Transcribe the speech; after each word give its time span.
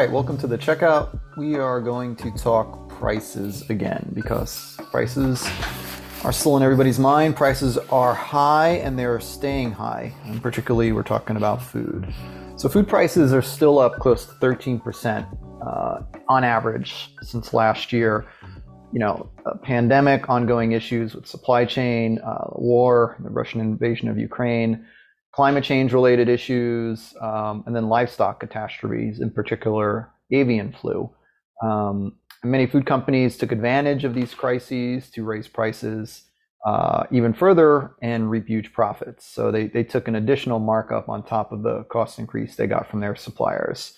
Right, 0.00 0.10
welcome 0.10 0.38
to 0.38 0.46
the 0.46 0.56
checkout. 0.56 1.20
We 1.36 1.56
are 1.56 1.78
going 1.78 2.16
to 2.16 2.30
talk 2.30 2.88
prices 2.88 3.68
again 3.68 4.10
because 4.14 4.78
prices 4.90 5.46
are 6.24 6.32
still 6.32 6.56
in 6.56 6.62
everybody's 6.62 6.98
mind. 6.98 7.36
Prices 7.36 7.76
are 7.76 8.14
high 8.14 8.80
and 8.82 8.98
they're 8.98 9.20
staying 9.20 9.72
high. 9.72 10.14
And 10.24 10.40
particularly, 10.42 10.92
we're 10.92 11.02
talking 11.02 11.36
about 11.36 11.62
food. 11.62 12.10
So, 12.56 12.66
food 12.66 12.88
prices 12.88 13.34
are 13.34 13.42
still 13.42 13.78
up 13.78 13.98
close 13.98 14.24
to 14.24 14.32
13% 14.36 15.28
uh, 15.66 16.00
on 16.30 16.44
average 16.44 17.14
since 17.20 17.52
last 17.52 17.92
year. 17.92 18.26
You 18.94 19.00
know, 19.00 19.30
pandemic, 19.62 20.30
ongoing 20.30 20.72
issues 20.72 21.14
with 21.14 21.26
supply 21.26 21.66
chain, 21.66 22.20
uh, 22.20 22.48
war, 22.52 23.18
the 23.20 23.28
Russian 23.28 23.60
invasion 23.60 24.08
of 24.08 24.16
Ukraine, 24.16 24.86
climate 25.32 25.64
change 25.64 25.92
related 25.92 26.28
issues, 26.28 27.14
um, 27.20 27.62
and 27.66 27.74
then 27.74 27.88
livestock 27.88 28.40
catastrophes, 28.40 29.20
in 29.20 29.30
particular 29.30 30.10
avian 30.30 30.72
flu. 30.72 31.10
Um, 31.62 32.16
many 32.42 32.66
food 32.66 32.86
companies 32.86 33.36
took 33.36 33.52
advantage 33.52 34.04
of 34.04 34.14
these 34.14 34.34
crises 34.34 35.10
to 35.10 35.24
raise 35.24 35.48
prices 35.48 36.24
uh, 36.66 37.04
even 37.10 37.32
further 37.32 37.92
and 38.02 38.30
reap 38.30 38.46
huge 38.46 38.72
profits. 38.72 39.26
So 39.26 39.50
they, 39.50 39.68
they 39.68 39.82
took 39.82 40.08
an 40.08 40.16
additional 40.16 40.58
markup 40.58 41.08
on 41.08 41.24
top 41.24 41.52
of 41.52 41.62
the 41.62 41.84
cost 41.84 42.18
increase 42.18 42.56
they 42.56 42.66
got 42.66 42.90
from 42.90 43.00
their 43.00 43.16
suppliers. 43.16 43.94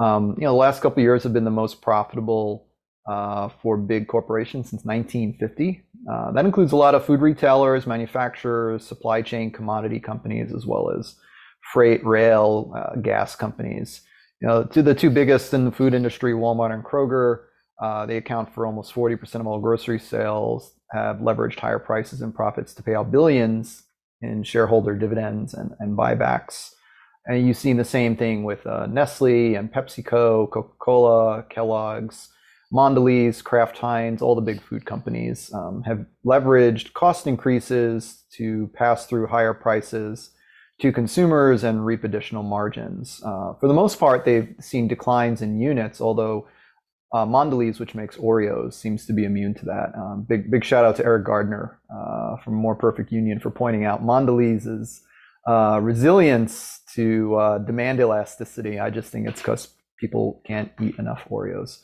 Um, 0.00 0.34
you 0.36 0.44
know, 0.44 0.52
the 0.52 0.58
last 0.58 0.82
couple 0.82 1.02
years 1.02 1.22
have 1.22 1.32
been 1.32 1.44
the 1.44 1.50
most 1.50 1.80
profitable 1.80 2.66
uh, 3.08 3.48
for 3.62 3.76
big 3.76 4.08
corporations 4.08 4.70
since 4.70 4.84
1950. 4.84 5.84
Uh, 6.10 6.32
that 6.32 6.44
includes 6.44 6.72
a 6.72 6.76
lot 6.76 6.94
of 6.94 7.04
food 7.04 7.20
retailers, 7.20 7.86
manufacturers, 7.86 8.84
supply 8.84 9.22
chain 9.22 9.50
commodity 9.50 10.00
companies, 10.00 10.52
as 10.52 10.66
well 10.66 10.90
as 10.90 11.14
freight, 11.72 12.04
rail, 12.04 12.72
uh, 12.76 12.96
gas 13.00 13.36
companies. 13.36 14.02
You 14.40 14.48
know, 14.48 14.64
to 14.64 14.82
the 14.82 14.94
two 14.94 15.10
biggest 15.10 15.54
in 15.54 15.64
the 15.64 15.70
food 15.70 15.94
industry, 15.94 16.32
Walmart 16.32 16.74
and 16.74 16.84
Kroger, 16.84 17.44
uh, 17.80 18.06
they 18.06 18.16
account 18.16 18.52
for 18.52 18.66
almost 18.66 18.92
40% 18.94 19.36
of 19.36 19.46
all 19.46 19.60
grocery 19.60 20.00
sales, 20.00 20.74
have 20.90 21.16
leveraged 21.18 21.58
higher 21.58 21.78
prices 21.78 22.20
and 22.20 22.34
profits 22.34 22.74
to 22.74 22.82
pay 22.82 22.94
out 22.94 23.10
billions 23.10 23.84
in 24.20 24.42
shareholder 24.42 24.94
dividends 24.94 25.54
and, 25.54 25.72
and 25.78 25.96
buybacks. 25.96 26.70
And 27.26 27.46
you've 27.46 27.56
seen 27.56 27.76
the 27.76 27.84
same 27.84 28.16
thing 28.16 28.42
with 28.42 28.66
uh, 28.66 28.86
Nestle 28.86 29.54
and 29.54 29.72
PepsiCo, 29.72 30.50
Coca 30.50 30.74
Cola, 30.78 31.44
Kellogg's. 31.48 32.28
Mondelez, 32.72 33.44
Kraft 33.44 33.78
Heinz, 33.78 34.22
all 34.22 34.34
the 34.34 34.40
big 34.40 34.62
food 34.62 34.86
companies 34.86 35.52
um, 35.52 35.82
have 35.82 36.06
leveraged 36.24 36.94
cost 36.94 37.26
increases 37.26 38.24
to 38.36 38.70
pass 38.74 39.06
through 39.06 39.26
higher 39.26 39.52
prices 39.52 40.30
to 40.80 40.90
consumers 40.90 41.64
and 41.64 41.84
reap 41.84 42.02
additional 42.02 42.42
margins. 42.42 43.20
Uh, 43.24 43.52
for 43.60 43.68
the 43.68 43.74
most 43.74 44.00
part, 44.00 44.24
they've 44.24 44.54
seen 44.58 44.88
declines 44.88 45.42
in 45.42 45.60
units, 45.60 46.00
although 46.00 46.48
uh, 47.12 47.26
Mondelez, 47.26 47.78
which 47.78 47.94
makes 47.94 48.16
Oreos, 48.16 48.72
seems 48.72 49.04
to 49.06 49.12
be 49.12 49.24
immune 49.24 49.52
to 49.54 49.66
that. 49.66 49.92
Um, 49.94 50.24
big 50.26 50.50
big 50.50 50.64
shout 50.64 50.84
out 50.84 50.96
to 50.96 51.04
Eric 51.04 51.26
Gardner 51.26 51.78
uh, 51.94 52.36
from 52.42 52.54
More 52.54 52.74
Perfect 52.74 53.12
Union 53.12 53.38
for 53.38 53.50
pointing 53.50 53.84
out 53.84 54.02
Mondelez's 54.02 55.02
uh, 55.46 55.78
resilience 55.82 56.80
to 56.94 57.34
uh, 57.36 57.58
demand 57.58 58.00
elasticity. 58.00 58.80
I 58.80 58.88
just 58.88 59.12
think 59.12 59.28
it's 59.28 59.40
because 59.42 59.68
people 59.98 60.40
can't 60.46 60.72
eat 60.80 60.98
enough 60.98 61.22
Oreos. 61.30 61.80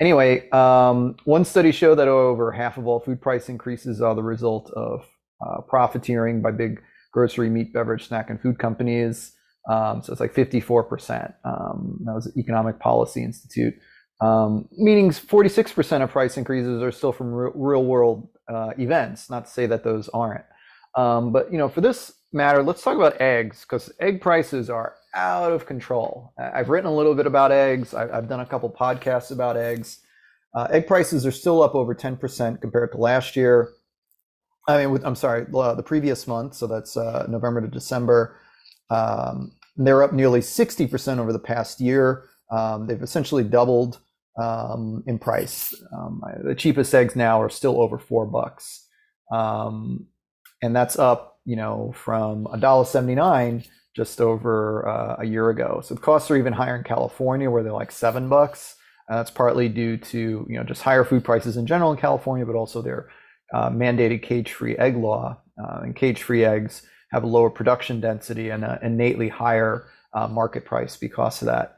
Anyway, 0.00 0.48
um, 0.50 1.16
one 1.24 1.44
study 1.44 1.70
showed 1.70 1.96
that 1.96 2.08
over 2.08 2.50
half 2.50 2.78
of 2.78 2.86
all 2.86 3.00
food 3.00 3.20
price 3.20 3.48
increases 3.48 4.00
are 4.00 4.14
the 4.14 4.22
result 4.22 4.70
of 4.74 5.06
uh, 5.44 5.60
profiteering 5.62 6.42
by 6.42 6.50
big 6.50 6.80
grocery, 7.12 7.48
meat, 7.48 7.72
beverage, 7.72 8.08
snack, 8.08 8.28
and 8.30 8.40
food 8.40 8.58
companies. 8.58 9.32
Um, 9.70 10.02
so 10.02 10.12
it's 10.12 10.20
like 10.20 10.34
54%. 10.34 11.32
Um, 11.44 12.00
that 12.04 12.14
was 12.14 12.30
Economic 12.36 12.80
Policy 12.80 13.22
Institute. 13.22 13.74
Um, 14.20 14.68
meaning 14.72 15.10
46% 15.10 16.02
of 16.02 16.10
price 16.10 16.36
increases 16.36 16.82
are 16.82 16.92
still 16.92 17.12
from 17.12 17.32
re- 17.32 17.52
real 17.54 17.84
world 17.84 18.28
uh, 18.48 18.70
events. 18.78 19.30
Not 19.30 19.46
to 19.46 19.50
say 19.50 19.66
that 19.66 19.84
those 19.84 20.08
aren't. 20.10 20.44
Um, 20.96 21.32
but 21.32 21.50
you 21.50 21.58
know, 21.58 21.68
for 21.68 21.80
this 21.80 22.12
matter, 22.32 22.62
let's 22.62 22.82
talk 22.82 22.96
about 22.96 23.20
eggs 23.20 23.62
because 23.62 23.92
egg 24.00 24.20
prices 24.20 24.70
are 24.70 24.94
out 25.14 25.52
of 25.52 25.66
control. 25.66 26.32
I've 26.38 26.68
written 26.68 26.90
a 26.90 26.94
little 26.94 27.14
bit 27.14 27.26
about 27.26 27.52
eggs. 27.52 27.94
I've 27.94 28.28
done 28.28 28.40
a 28.40 28.46
couple 28.46 28.70
podcasts 28.70 29.30
about 29.30 29.56
eggs. 29.56 30.00
Uh, 30.54 30.68
egg 30.70 30.86
prices 30.86 31.26
are 31.26 31.32
still 31.32 31.62
up 31.62 31.74
over 31.74 31.94
10% 31.94 32.60
compared 32.60 32.92
to 32.92 32.98
last 32.98 33.36
year. 33.36 33.70
I 34.68 34.78
mean, 34.78 34.92
with, 34.92 35.04
I'm 35.04 35.14
sorry, 35.14 35.44
the 35.44 35.82
previous 35.84 36.26
month. 36.26 36.54
So 36.54 36.66
that's 36.66 36.96
uh, 36.96 37.26
November 37.28 37.60
to 37.60 37.68
December. 37.68 38.36
Um, 38.90 39.52
they're 39.76 40.02
up 40.02 40.12
nearly 40.12 40.40
60% 40.40 41.18
over 41.18 41.32
the 41.32 41.38
past 41.38 41.80
year. 41.80 42.24
Um, 42.50 42.86
they've 42.86 43.02
essentially 43.02 43.44
doubled 43.44 43.98
um, 44.40 45.02
in 45.06 45.18
price. 45.18 45.74
Um, 45.92 46.22
the 46.44 46.54
cheapest 46.54 46.94
eggs 46.94 47.16
now 47.16 47.40
are 47.40 47.50
still 47.50 47.80
over 47.80 47.98
four 47.98 48.26
bucks, 48.26 48.86
um, 49.32 50.06
and 50.62 50.74
that's 50.74 50.98
up, 50.98 51.38
you 51.44 51.56
know, 51.56 51.92
from 51.94 52.46
a 52.52 52.58
dollar 52.58 52.84
seventy 52.84 53.14
nine 53.14 53.64
just 53.94 54.20
over 54.20 54.86
uh, 54.88 55.16
a 55.20 55.24
year 55.24 55.50
ago. 55.50 55.80
So 55.82 55.94
the 55.94 56.00
costs 56.00 56.30
are 56.30 56.36
even 56.36 56.52
higher 56.52 56.76
in 56.76 56.84
California, 56.84 57.50
where 57.50 57.62
they're 57.62 57.72
like 57.72 57.92
seven 57.92 58.28
bucks. 58.28 58.76
And 59.08 59.18
that's 59.18 59.30
partly 59.30 59.68
due 59.68 59.96
to 59.96 60.46
you 60.48 60.56
know 60.56 60.64
just 60.64 60.82
higher 60.82 61.04
food 61.04 61.24
prices 61.24 61.56
in 61.56 61.66
general 61.66 61.92
in 61.92 61.98
California, 61.98 62.46
but 62.46 62.56
also 62.56 62.82
their 62.82 63.08
uh, 63.52 63.70
mandated 63.70 64.22
cage-free 64.22 64.76
egg 64.76 64.96
law. 64.96 65.40
Uh, 65.62 65.80
and 65.82 65.94
cage-free 65.96 66.44
eggs 66.44 66.82
have 67.12 67.22
a 67.22 67.26
lower 67.28 67.50
production 67.50 68.00
density 68.00 68.50
and 68.50 68.64
an 68.64 68.78
innately 68.82 69.28
higher 69.28 69.86
uh, 70.12 70.26
market 70.26 70.64
price 70.64 70.96
because 70.96 71.42
of 71.42 71.46
that. 71.46 71.76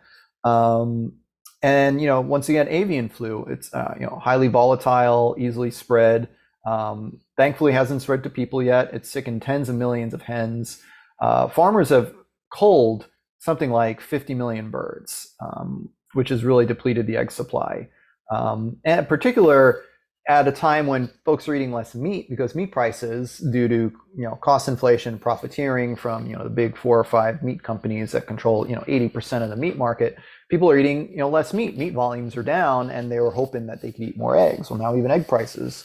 Um, 0.48 1.14
and 1.62 2.00
you 2.00 2.06
know, 2.06 2.20
once 2.20 2.48
again, 2.48 2.68
avian 2.68 3.08
flu. 3.08 3.44
It's 3.50 3.72
uh, 3.74 3.94
you 3.98 4.06
know 4.06 4.18
highly 4.22 4.48
volatile, 4.48 5.36
easily 5.38 5.70
spread. 5.70 6.28
Um, 6.64 7.20
thankfully, 7.36 7.72
hasn't 7.72 8.02
spread 8.02 8.22
to 8.24 8.30
people 8.30 8.62
yet. 8.62 8.90
It's 8.92 9.10
sickened 9.10 9.42
tens 9.42 9.68
of 9.68 9.74
millions 9.74 10.14
of 10.14 10.22
hens. 10.22 10.82
Uh, 11.20 11.48
farmers 11.48 11.88
have 11.88 12.14
culled 12.52 13.08
something 13.38 13.70
like 13.70 14.00
50 14.00 14.34
million 14.34 14.70
birds, 14.70 15.34
um, 15.40 15.88
which 16.14 16.28
has 16.30 16.44
really 16.44 16.66
depleted 16.66 17.06
the 17.06 17.16
egg 17.16 17.30
supply. 17.30 17.88
Um, 18.30 18.78
and 18.84 19.00
in 19.00 19.06
particular, 19.06 19.82
at 20.28 20.48
a 20.48 20.52
time 20.52 20.88
when 20.88 21.08
folks 21.24 21.46
are 21.46 21.54
eating 21.54 21.72
less 21.72 21.94
meat 21.94 22.28
because 22.28 22.54
meat 22.56 22.72
prices, 22.72 23.38
due 23.38 23.68
to 23.68 23.74
you 24.16 24.24
know 24.24 24.36
cost 24.42 24.66
inflation, 24.66 25.18
profiteering 25.18 25.94
from 25.94 26.26
you 26.26 26.36
know 26.36 26.42
the 26.42 26.50
big 26.50 26.76
four 26.76 26.98
or 26.98 27.04
five 27.04 27.42
meat 27.42 27.62
companies 27.62 28.12
that 28.12 28.26
control 28.26 28.68
you 28.68 28.74
know 28.74 28.82
80% 28.82 29.42
of 29.42 29.50
the 29.50 29.56
meat 29.56 29.76
market, 29.76 30.16
people 30.50 30.68
are 30.68 30.78
eating 30.78 31.10
you 31.10 31.18
know 31.18 31.28
less 31.28 31.54
meat. 31.54 31.78
Meat 31.78 31.92
volumes 31.92 32.36
are 32.36 32.42
down, 32.42 32.90
and 32.90 33.10
they 33.10 33.20
were 33.20 33.30
hoping 33.30 33.66
that 33.66 33.82
they 33.82 33.92
could 33.92 34.02
eat 34.02 34.16
more 34.16 34.36
eggs. 34.36 34.68
Well, 34.68 34.80
now 34.80 34.96
even 34.96 35.10
egg 35.10 35.28
prices 35.28 35.84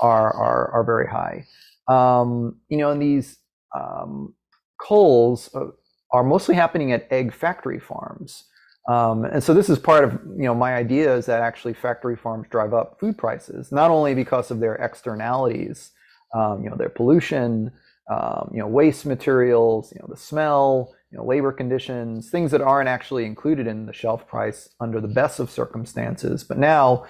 are 0.00 0.34
are, 0.34 0.70
are 0.72 0.84
very 0.84 1.08
high. 1.08 1.46
Um, 1.88 2.60
you 2.68 2.76
know, 2.76 2.90
and 2.90 3.00
these 3.00 3.38
um, 3.74 4.34
culls 4.78 5.50
uh, 5.54 5.66
are 6.10 6.24
mostly 6.24 6.54
happening 6.54 6.92
at 6.92 7.06
egg 7.10 7.32
factory 7.32 7.78
farms. 7.78 8.44
Um, 8.88 9.24
and 9.24 9.44
so 9.44 9.52
this 9.52 9.68
is 9.68 9.78
part 9.78 10.04
of 10.04 10.12
you 10.36 10.44
know 10.44 10.54
my 10.54 10.74
idea 10.74 11.14
is 11.14 11.26
that 11.26 11.42
actually 11.42 11.74
factory 11.74 12.16
farms 12.16 12.46
drive 12.50 12.72
up 12.72 12.98
food 12.98 13.18
prices 13.18 13.70
not 13.70 13.90
only 13.90 14.14
because 14.14 14.50
of 14.50 14.60
their 14.60 14.76
externalities, 14.76 15.90
um, 16.34 16.64
you 16.64 16.70
know 16.70 16.76
their 16.76 16.88
pollution, 16.88 17.70
um, 18.10 18.50
you 18.52 18.60
know 18.60 18.66
waste 18.66 19.04
materials, 19.04 19.92
you 19.94 20.00
know 20.00 20.08
the 20.08 20.16
smell, 20.16 20.94
you 21.10 21.18
know 21.18 21.24
labor 21.24 21.52
conditions, 21.52 22.30
things 22.30 22.50
that 22.50 22.62
aren't 22.62 22.88
actually 22.88 23.26
included 23.26 23.66
in 23.66 23.84
the 23.84 23.92
shelf 23.92 24.26
price 24.26 24.70
under 24.80 25.02
the 25.02 25.08
best 25.08 25.38
of 25.38 25.50
circumstances. 25.50 26.42
But 26.42 26.56
now, 26.58 27.04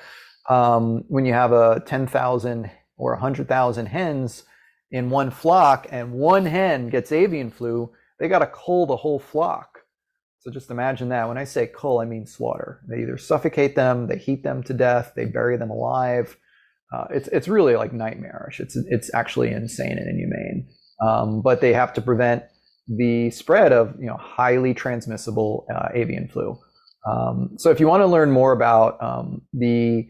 um, 0.49 1.05
when 1.07 1.25
you 1.27 1.33
have 1.33 1.53
a 1.53 1.81
ten 1.87 2.09
thousand 2.09 2.71
or 2.97 3.15
hundred 3.15 3.47
thousand 3.47 3.87
hens 3.87 4.43
in 4.91 5.11
one 5.11 5.31
flock 5.31 5.87
and 5.91 6.13
one 6.13 6.47
hen 6.47 6.89
gets 6.89 7.13
avian 7.13 7.51
flu, 7.51 7.91
they 8.19 8.29
got 8.29 8.41
to 8.41 8.47
cull 8.47 8.87
the 8.87 8.97
whole 8.97 9.19
flock. 9.19 9.81
So 10.41 10.51
just 10.51 10.71
imagine 10.71 11.09
that. 11.11 11.29
When 11.29 11.39
I 11.39 11.45
say 11.45 11.67
cull, 11.67 12.01
I 12.01 12.05
mean 12.05 12.27
slaughter. 12.27 12.81
They 12.89 13.03
either 13.03 13.19
suffocate 13.19 13.77
them, 13.77 14.07
they 14.07 14.19
heat 14.19 14.43
them 14.43 14.63
to 14.65 14.75
death, 14.75 15.13
they 15.15 15.25
bury 15.25 15.57
them 15.57 15.71
alive. 15.71 16.37
Uh, 16.93 17.05
it's 17.11 17.29
it's 17.29 17.49
really 17.49 17.77
like 17.77 17.93
nightmarish. 17.93 18.61
It's 18.61 18.77
it's 18.77 19.13
actually 19.13 19.51
insane 19.51 19.99
and 19.99 20.09
inhumane. 20.09 20.69
Um, 21.03 21.43
but 21.43 21.61
they 21.61 21.73
have 21.75 21.93
to 21.95 22.01
prevent 22.01 22.45
the 22.89 23.31
spread 23.31 23.73
of 23.73 23.95
you 24.01 24.07
know 24.07 24.17
highly 24.17 24.73
transmissible 24.73 25.67
uh, 25.75 25.89
avian 25.93 26.29
flu. 26.29 26.59
Um, 27.07 27.51
so 27.59 27.71
if 27.71 27.81
you 27.81 27.87
want 27.87 28.03
to 28.03 28.07
learn 28.07 28.31
more 28.31 28.53
about 28.53 29.03
um, 29.03 29.43
the 29.53 30.09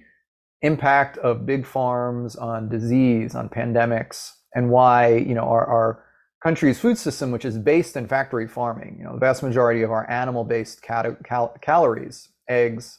impact 0.62 1.18
of 1.18 1.46
big 1.46 1.66
farms 1.66 2.36
on 2.36 2.68
disease, 2.68 3.34
on 3.34 3.48
pandemics, 3.48 4.32
and 4.58 4.70
why 4.70 5.14
you 5.14 5.34
know 5.34 5.44
our, 5.44 5.64
our 5.66 6.04
country's 6.42 6.80
food 6.80 6.98
system, 6.98 7.30
which 7.30 7.44
is 7.44 7.56
based 7.56 7.96
in 7.96 8.08
factory 8.08 8.48
farming, 8.48 8.96
you 8.98 9.04
know 9.04 9.12
the 9.12 9.20
vast 9.20 9.42
majority 9.42 9.82
of 9.82 9.90
our 9.92 10.08
animal-based 10.10 10.82
cal- 10.82 11.16
cal- 11.24 11.54
calories, 11.62 12.28
eggs, 12.48 12.98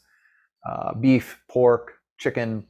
uh, 0.68 0.94
beef, 0.94 1.38
pork, 1.52 1.96
chicken, 2.18 2.66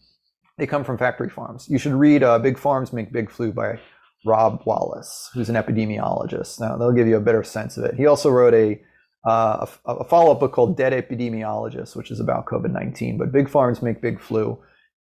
they 0.58 0.66
come 0.66 0.84
from 0.84 0.98
factory 0.98 1.30
farms. 1.30 1.68
You 1.70 1.78
should 1.78 1.94
read 1.94 2.24
uh, 2.24 2.40
"Big 2.40 2.58
Farms 2.58 2.92
Make 2.92 3.14
Big 3.14 3.30
Flu" 3.30 3.52
by 3.54 3.80
Rob 4.26 4.64
Wallace, 4.66 5.30
who's 5.34 5.50
an 5.50 5.56
epidemiologist. 5.56 6.60
Now 6.60 6.76
they'll 6.76 6.92
give 7.00 7.08
you 7.08 7.18
a 7.18 7.22
better 7.22 7.44
sense 7.44 7.78
of 7.78 7.86
it. 7.86 7.94
He 7.96 8.08
also 8.08 8.32
wrote 8.32 8.56
a 8.56 8.82
uh, 9.30 9.68
a, 9.86 9.94
a 9.94 10.04
follow 10.06 10.32
up 10.32 10.40
book 10.40 10.54
called 10.54 10.78
Dead 10.78 10.94
Epidemiologists, 10.94 11.96
which 11.96 12.10
is 12.10 12.20
about 12.20 12.48
COVID 12.48 12.72
19. 12.72 13.20
But 13.20 13.32
big 13.32 13.50
farms 13.50 13.84
make 13.84 14.02
big 14.02 14.20
flu, 14.20 14.58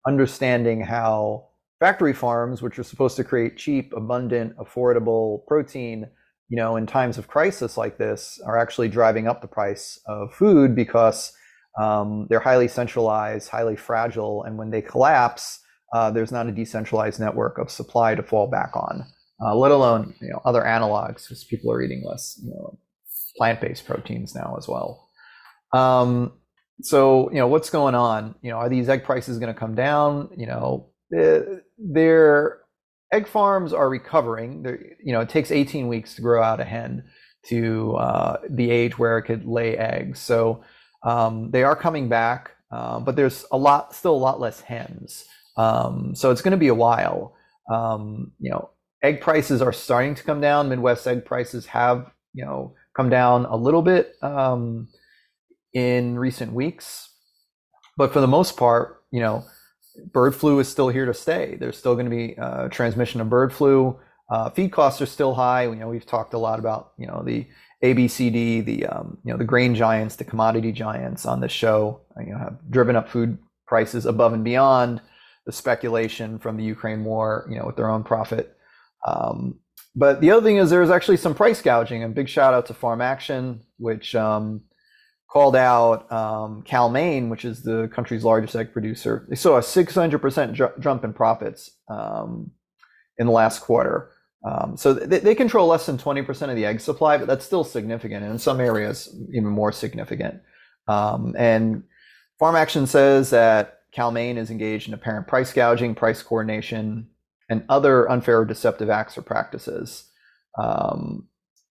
understanding 0.06 0.82
how 0.82 1.48
factory 1.82 2.14
farms, 2.14 2.62
which 2.62 2.80
are 2.80 2.84
supposed 2.84 3.18
to 3.18 3.24
create 3.26 3.58
cheap, 3.58 3.92
abundant, 3.94 4.56
affordable 4.58 5.46
protein, 5.48 6.08
you 6.48 6.56
know, 6.56 6.78
in 6.78 6.86
times 6.86 7.18
of 7.18 7.28
crisis 7.28 7.76
like 7.76 7.98
this, 7.98 8.40
are 8.46 8.58
actually 8.58 8.88
driving 8.88 9.28
up 9.28 9.42
the 9.42 9.48
price 9.48 10.00
of 10.06 10.34
food 10.34 10.76
because 10.76 11.34
um, 11.80 12.28
they're 12.30 12.40
highly 12.40 12.68
centralized, 12.68 13.50
highly 13.50 13.76
fragile, 13.76 14.44
and 14.44 14.58
when 14.58 14.70
they 14.70 14.82
collapse, 14.82 15.60
uh, 15.94 16.12
there's 16.12 16.32
not 16.32 16.48
a 16.48 16.52
decentralized 16.52 17.20
network 17.20 17.58
of 17.58 17.72
supply 17.72 18.14
to 18.16 18.24
fall 18.24 18.48
back 18.48 18.76
on, 18.76 19.04
uh, 19.44 19.56
let 19.56 19.72
alone 19.72 20.14
you 20.22 20.30
know 20.30 20.42
other 20.46 20.62
analogs 20.62 21.24
because 21.24 21.44
people 21.46 21.72
are 21.72 21.82
eating 21.82 22.04
less 22.06 22.40
you 22.44 22.52
know, 22.52 22.78
plant-based 23.38 23.86
proteins 23.86 24.36
now 24.36 24.56
as 24.58 24.68
well. 24.68 25.10
Um, 25.74 26.34
so 26.84 27.30
you 27.32 27.38
know 27.38 27.48
what's 27.48 27.70
going 27.70 27.96
on? 27.96 28.36
You 28.42 28.52
know, 28.52 28.58
are 28.58 28.70
these 28.70 28.88
egg 28.88 29.04
prices 29.04 29.40
going 29.40 29.54
to 29.54 29.60
come 29.60 29.76
down? 29.76 30.30
You 30.38 30.48
know, 30.48 30.92
eh, 31.18 31.40
their 31.82 32.60
egg 33.12 33.28
farms 33.28 33.74
are 33.74 33.90
recovering. 33.90 34.64
They're, 34.64 34.80
you 35.04 35.14
know, 35.14 35.22
it 35.22 35.30
takes 35.30 35.52
18 35.52 35.88
weeks 35.88 36.16
to 36.16 36.22
grow 36.22 36.42
out 36.42 36.60
a 36.60 36.64
hen 36.64 37.04
to 37.48 37.96
uh, 37.96 38.38
the 38.50 38.70
age 38.70 38.98
where 38.98 39.18
it 39.18 39.24
could 39.24 39.46
lay 39.46 39.78
eggs. 39.78 40.20
So 40.20 40.64
um, 41.04 41.52
they 41.52 41.64
are 41.64 41.76
coming 41.76 42.08
back, 42.08 42.52
uh, 42.72 43.00
but 43.00 43.16
there's 43.16 43.46
a 43.52 43.58
lot, 43.58 43.96
still 43.96 44.16
a 44.16 44.18
lot 44.18 44.40
less 44.40 44.62
hens. 44.62 45.26
Um, 45.58 46.14
so 46.16 46.32
it's 46.32 46.42
going 46.42 46.52
to 46.52 46.58
be 46.58 46.70
a 46.70 46.76
while. 46.76 47.36
Um, 47.72 48.32
you 48.40 48.52
know, 48.52 48.70
egg 49.02 49.22
prices 49.22 49.62
are 49.62 49.74
starting 49.74 50.16
to 50.16 50.24
come 50.24 50.42
down. 50.42 50.70
Midwest 50.70 51.08
egg 51.08 51.26
prices 51.26 51.66
have, 51.68 52.12
you 52.34 52.46
know, 52.46 52.76
come 52.96 53.10
down 53.10 53.46
a 53.46 53.56
little 53.56 53.82
bit 53.82 54.16
um, 54.22 54.88
in 55.74 56.18
recent 56.20 56.54
weeks, 56.54 57.10
but 57.98 58.14
for 58.14 58.22
the 58.22 58.28
most 58.28 58.58
part, 58.58 59.04
you 59.12 59.20
know, 59.20 59.44
bird 60.12 60.36
flu 60.36 60.60
is 60.60 60.68
still 60.68 60.90
here 60.90 61.06
to 61.06 61.14
stay. 61.14 61.58
There's 61.60 61.78
still 61.78 61.96
going 61.96 62.10
to 62.10 62.16
be 62.16 62.38
uh, 62.38 62.68
transmission 62.70 63.22
of 63.22 63.30
bird 63.30 63.54
flu. 63.54 64.00
Uh, 64.30 64.50
feed 64.50 64.72
costs 64.72 65.02
are 65.02 65.06
still 65.06 65.34
high. 65.34 65.64
You 65.64 65.76
know, 65.76 65.90
we've 65.90 66.06
talked 66.06 66.34
a 66.34 66.38
lot 66.38 66.60
about 66.60 66.94
you 66.98 67.08
know 67.08 67.24
the 67.26 67.48
ABCD, 67.84 68.64
the 68.64 68.86
um, 68.86 69.18
you 69.24 69.32
know 69.32 69.38
the 69.38 69.46
grain 69.46 69.76
giants, 69.76 70.16
the 70.16 70.24
commodity 70.24 70.72
giants 70.72 71.26
on 71.26 71.42
this 71.42 71.52
show. 71.52 72.02
You 72.20 72.34
know, 72.34 72.38
have 72.38 72.58
driven 72.70 72.96
up 72.96 73.10
food 73.10 73.38
prices 73.68 74.06
above 74.06 74.34
and 74.34 74.44
beyond 74.44 75.02
the 75.46 75.52
speculation 75.52 76.40
from 76.40 76.58
the 76.58 76.64
Ukraine 76.64 77.04
war. 77.04 77.48
You 77.50 77.60
know, 77.60 77.66
with 77.66 77.76
their 77.76 77.90
own 77.90 78.04
profit. 78.04 78.56
Um, 79.06 79.60
but 79.96 80.22
the 80.22 80.32
other 80.32 80.46
thing 80.46 80.58
is 80.58 80.70
there's 80.70 80.90
actually 80.90 81.18
some 81.18 81.36
price 81.36 81.62
gouging. 81.62 82.04
And 82.04 82.16
big 82.16 82.30
shout 82.30 82.54
out 82.54 82.68
to 82.68 82.74
Farm 82.74 83.02
Action, 83.02 83.62
which 83.78 84.16
um, 84.16 84.62
called 85.32 85.56
out 85.56 86.12
um, 86.12 86.62
Cal-Maine, 86.64 87.30
which 87.30 87.46
is 87.46 87.64
the 87.64 87.90
country's 87.94 88.26
largest 88.26 88.56
egg 88.56 88.74
producer. 88.74 89.26
They 89.30 89.38
saw 89.38 89.58
a 89.58 89.62
600% 89.62 90.80
jump 90.82 91.06
in 91.06 91.14
profits 91.14 91.72
um, 91.88 92.52
in 93.18 93.28
the 93.28 93.32
last 93.32 93.60
quarter. 93.60 94.12
Um, 94.44 94.76
so 94.76 94.94
they, 94.94 95.20
they, 95.20 95.36
control 95.36 95.68
less 95.68 95.86
than 95.86 95.98
20% 95.98 96.50
of 96.50 96.56
the 96.56 96.66
egg 96.66 96.82
supply, 96.82 97.18
but 97.18 97.28
that's 97.28 97.46
still 97.46 97.64
significant, 97.64 98.24
and 98.24 98.34
in 98.34 98.40
some 98.40 98.60
areas, 98.60 99.16
even 99.32 99.50
more 99.50 99.72
significant. 99.72 100.42
Um, 100.88 101.36
and 101.38 101.84
Farm 102.40 102.56
Action 102.56 102.88
says 102.88 103.30
that 103.30 103.82
Cal-Maine 103.94 104.38
is 104.38 104.50
engaged 104.50 104.88
in 104.88 104.94
apparent 104.94 105.28
price 105.28 105.54
gouging, 105.54 105.96
price 105.96 106.24
coordination, 106.24 107.08
and 107.50 107.64
other 107.70 108.10
unfair 108.10 108.40
or 108.40 108.46
deceptive 108.46 108.90
acts 108.90 109.18
or 109.18 109.22
practices. 109.22 110.10
Um, 110.58 111.28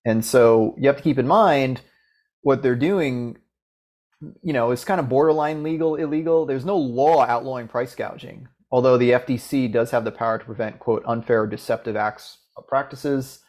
and 0.07 0.25
so 0.25 0.77
you 0.79 0.87
have 0.87 0.97
to 0.97 1.03
keep 1.03 1.19
in 1.19 1.27
mind 1.27 1.81
what 2.43 2.63
they're 2.63 2.77
doing 2.77 3.37
you 4.43 4.53
know 4.53 4.71
is 4.71 4.85
kind 4.85 5.01
of 5.01 5.09
borderline 5.09 5.63
legal 5.63 5.97
illegal. 5.97 6.47
There's 6.47 6.65
no 6.65 6.77
law 6.77 7.25
outlawing 7.25 7.69
price 7.69 7.95
gouging 7.95 8.49
although 8.71 8.97
the 8.97 9.11
FTC 9.11 9.71
does 9.73 9.91
have 9.91 10.05
the 10.05 10.13
power 10.13 10.39
to 10.39 10.45
prevent 10.45 10.79
quote 10.79 11.03
unfair 11.07 11.43
or 11.43 11.47
deceptive 11.47 11.97
acts 11.97 12.39
or 12.57 12.63
practices. 12.63 13.41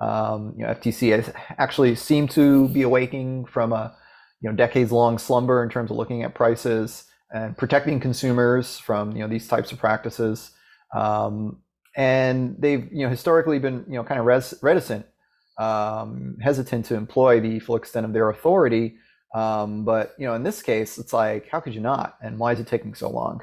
Um, 0.00 0.54
you 0.56 0.66
know 0.66 0.72
FTC 0.74 1.10
has 1.12 1.32
actually 1.58 1.94
seemed 1.94 2.30
to 2.32 2.68
be 2.68 2.82
awaking 2.82 3.44
from 3.46 3.72
a 3.72 3.96
you 4.40 4.50
know 4.50 4.56
decades 4.56 4.90
long 4.90 5.18
slumber 5.18 5.62
in 5.62 5.70
terms 5.70 5.90
of 5.90 5.96
looking 5.96 6.22
at 6.22 6.34
prices 6.34 7.04
and 7.32 7.56
protecting 7.56 8.00
consumers 8.00 8.78
from 8.78 9.12
you 9.12 9.22
know 9.22 9.28
these 9.28 9.46
types 9.48 9.72
of 9.72 9.78
practices. 9.78 10.50
Um, 10.94 11.62
and 11.94 12.56
they've 12.58 12.88
you 12.92 13.04
know 13.04 13.10
historically 13.10 13.58
been 13.58 13.84
you 13.86 13.94
know 13.94 14.04
kind 14.04 14.18
of 14.18 14.26
res- 14.26 14.54
reticent, 14.62 15.06
um, 15.58 16.36
hesitant 16.42 16.86
to 16.86 16.96
employ 16.96 17.40
the 17.40 17.60
full 17.60 17.76
extent 17.76 18.06
of 18.06 18.12
their 18.12 18.30
authority. 18.30 18.96
Um, 19.34 19.84
but 19.84 20.14
you 20.18 20.26
know, 20.26 20.34
in 20.34 20.42
this 20.42 20.62
case, 20.62 20.98
it's 20.98 21.12
like, 21.12 21.48
how 21.48 21.60
could 21.60 21.74
you 21.74 21.80
not? 21.80 22.16
And 22.22 22.38
why 22.38 22.52
is 22.52 22.60
it 22.60 22.66
taking 22.66 22.94
so 22.94 23.08
long? 23.08 23.42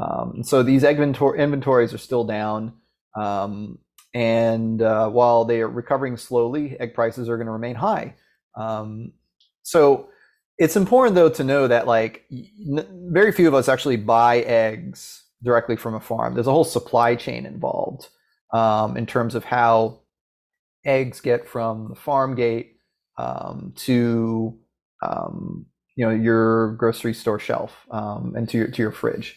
Um, 0.00 0.42
so 0.42 0.62
these 0.62 0.84
inventories 0.84 1.94
are 1.94 1.98
still 1.98 2.24
down, 2.24 2.74
um, 3.16 3.78
and 4.14 4.82
uh, 4.82 5.08
while 5.08 5.44
they 5.44 5.60
are 5.60 5.68
recovering 5.68 6.16
slowly, 6.16 6.78
egg 6.80 6.94
prices 6.94 7.28
are 7.28 7.36
going 7.36 7.46
to 7.46 7.52
remain 7.52 7.76
high. 7.76 8.14
Um, 8.56 9.12
so 9.62 10.08
it's 10.58 10.76
important 10.76 11.14
though 11.14 11.30
to 11.30 11.44
know 11.44 11.66
that 11.66 11.86
like 11.86 12.26
very 12.30 13.32
few 13.32 13.48
of 13.48 13.54
us 13.54 13.68
actually 13.68 13.96
buy 13.96 14.40
eggs 14.40 15.24
directly 15.42 15.76
from 15.76 15.94
a 15.94 16.00
farm. 16.00 16.34
There's 16.34 16.46
a 16.46 16.52
whole 16.52 16.64
supply 16.64 17.14
chain 17.14 17.46
involved 17.46 18.08
um, 18.52 18.96
in 18.96 19.06
terms 19.06 19.34
of 19.34 19.44
how 19.44 20.00
eggs 20.84 21.20
get 21.20 21.48
from 21.48 21.88
the 21.88 21.94
farm 21.94 22.34
gate 22.34 22.76
um, 23.16 23.72
to 23.76 24.58
um, 25.02 25.66
you 25.96 26.06
know 26.06 26.12
your 26.12 26.72
grocery 26.74 27.14
store 27.14 27.38
shelf 27.38 27.86
um, 27.90 28.34
and 28.36 28.48
to 28.48 28.58
your 28.58 28.68
to 28.68 28.82
your 28.82 28.92
fridge. 28.92 29.36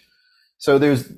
So 0.58 0.78
there's 0.78 1.12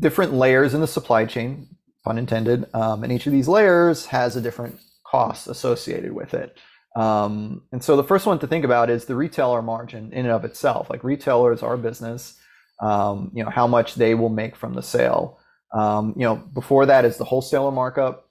different 0.00 0.34
layers 0.34 0.74
in 0.74 0.80
the 0.80 0.86
supply 0.86 1.24
chain, 1.24 1.68
pun 2.04 2.18
intended, 2.18 2.66
um, 2.74 3.04
and 3.04 3.12
each 3.12 3.26
of 3.26 3.32
these 3.32 3.48
layers 3.48 4.06
has 4.06 4.36
a 4.36 4.40
different 4.40 4.78
cost 5.06 5.48
associated 5.48 6.12
with 6.12 6.34
it. 6.34 6.56
Um, 6.96 7.62
and 7.70 7.82
so 7.82 7.96
the 7.96 8.04
first 8.04 8.26
one 8.26 8.38
to 8.40 8.46
think 8.46 8.64
about 8.64 8.90
is 8.90 9.04
the 9.04 9.14
retailer 9.14 9.62
margin 9.62 10.12
in 10.12 10.26
and 10.26 10.30
of 10.34 10.44
itself. 10.44 10.90
Like 10.90 11.04
retailers 11.04 11.62
are 11.62 11.74
a 11.74 11.78
business 11.78 12.38
um, 12.80 13.30
you 13.34 13.44
know, 13.44 13.50
how 13.50 13.66
much 13.66 13.94
they 13.94 14.14
will 14.14 14.28
make 14.28 14.56
from 14.56 14.74
the 14.74 14.82
sale. 14.82 15.38
Um, 15.74 16.14
you 16.16 16.22
know, 16.22 16.36
before 16.36 16.86
that 16.86 17.04
is 17.04 17.16
the 17.16 17.24
wholesaler 17.24 17.72
markup, 17.72 18.28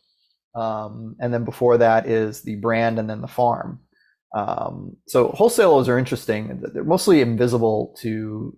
um, 0.56 1.16
and 1.20 1.34
then 1.34 1.44
before 1.44 1.78
that 1.78 2.08
is 2.08 2.42
the 2.42 2.56
brand, 2.56 2.98
and 2.98 3.10
then 3.10 3.22
the 3.22 3.28
farm. 3.28 3.80
Um, 4.38 4.98
so 5.08 5.30
wholesalers 5.30 5.90
are 5.90 5.98
interesting. 5.98 6.62
They're 6.74 6.84
mostly 6.84 7.22
invisible 7.22 7.96
to 8.02 8.56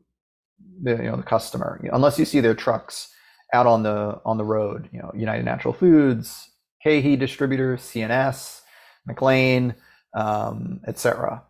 the, 0.84 0.92
you 0.92 1.04
know 1.04 1.16
the 1.16 1.24
customer, 1.24 1.80
you 1.82 1.90
know, 1.90 1.96
unless 1.96 2.20
you 2.20 2.26
see 2.26 2.42
their 2.42 2.54
trucks 2.54 3.14
out 3.54 3.66
on 3.66 3.84
the 3.84 4.20
on 4.26 4.38
the 4.38 4.44
road. 4.44 4.90
You 4.92 5.00
know, 5.00 5.12
United 5.16 5.46
Natural 5.46 5.74
Foods, 5.74 6.50
KeHE 6.86 7.18
distributors, 7.18 7.82
C&S, 7.82 8.62
McLane, 9.10 9.76
um, 10.14 10.82
etc. 10.86 11.44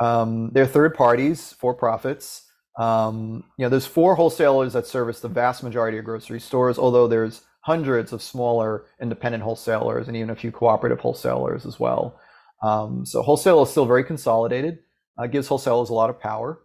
Um, 0.00 0.50
they're 0.52 0.66
third 0.66 0.94
parties, 0.94 1.52
for 1.52 1.74
profits. 1.74 2.42
Um, 2.78 3.44
you 3.58 3.64
know, 3.64 3.68
there's 3.68 3.86
four 3.86 4.14
wholesalers 4.16 4.72
that 4.72 4.86
service 4.86 5.20
the 5.20 5.28
vast 5.28 5.62
majority 5.62 5.98
of 5.98 6.06
grocery 6.06 6.40
stores, 6.40 6.78
although 6.78 7.06
there's 7.06 7.42
hundreds 7.60 8.12
of 8.12 8.22
smaller 8.22 8.86
independent 9.00 9.42
wholesalers 9.42 10.08
and 10.08 10.16
even 10.16 10.30
a 10.30 10.36
few 10.36 10.50
cooperative 10.50 11.00
wholesalers 11.00 11.66
as 11.66 11.78
well. 11.78 12.18
Um, 12.64 13.04
so 13.04 13.22
wholesale 13.22 13.62
is 13.62 13.70
still 13.70 13.84
very 13.84 14.04
consolidated. 14.04 14.78
Uh, 15.18 15.26
gives 15.26 15.46
wholesalers 15.46 15.90
a 15.90 15.94
lot 15.94 16.10
of 16.10 16.18
power. 16.18 16.60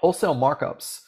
Wholesale 0.00 0.34
markups 0.34 1.00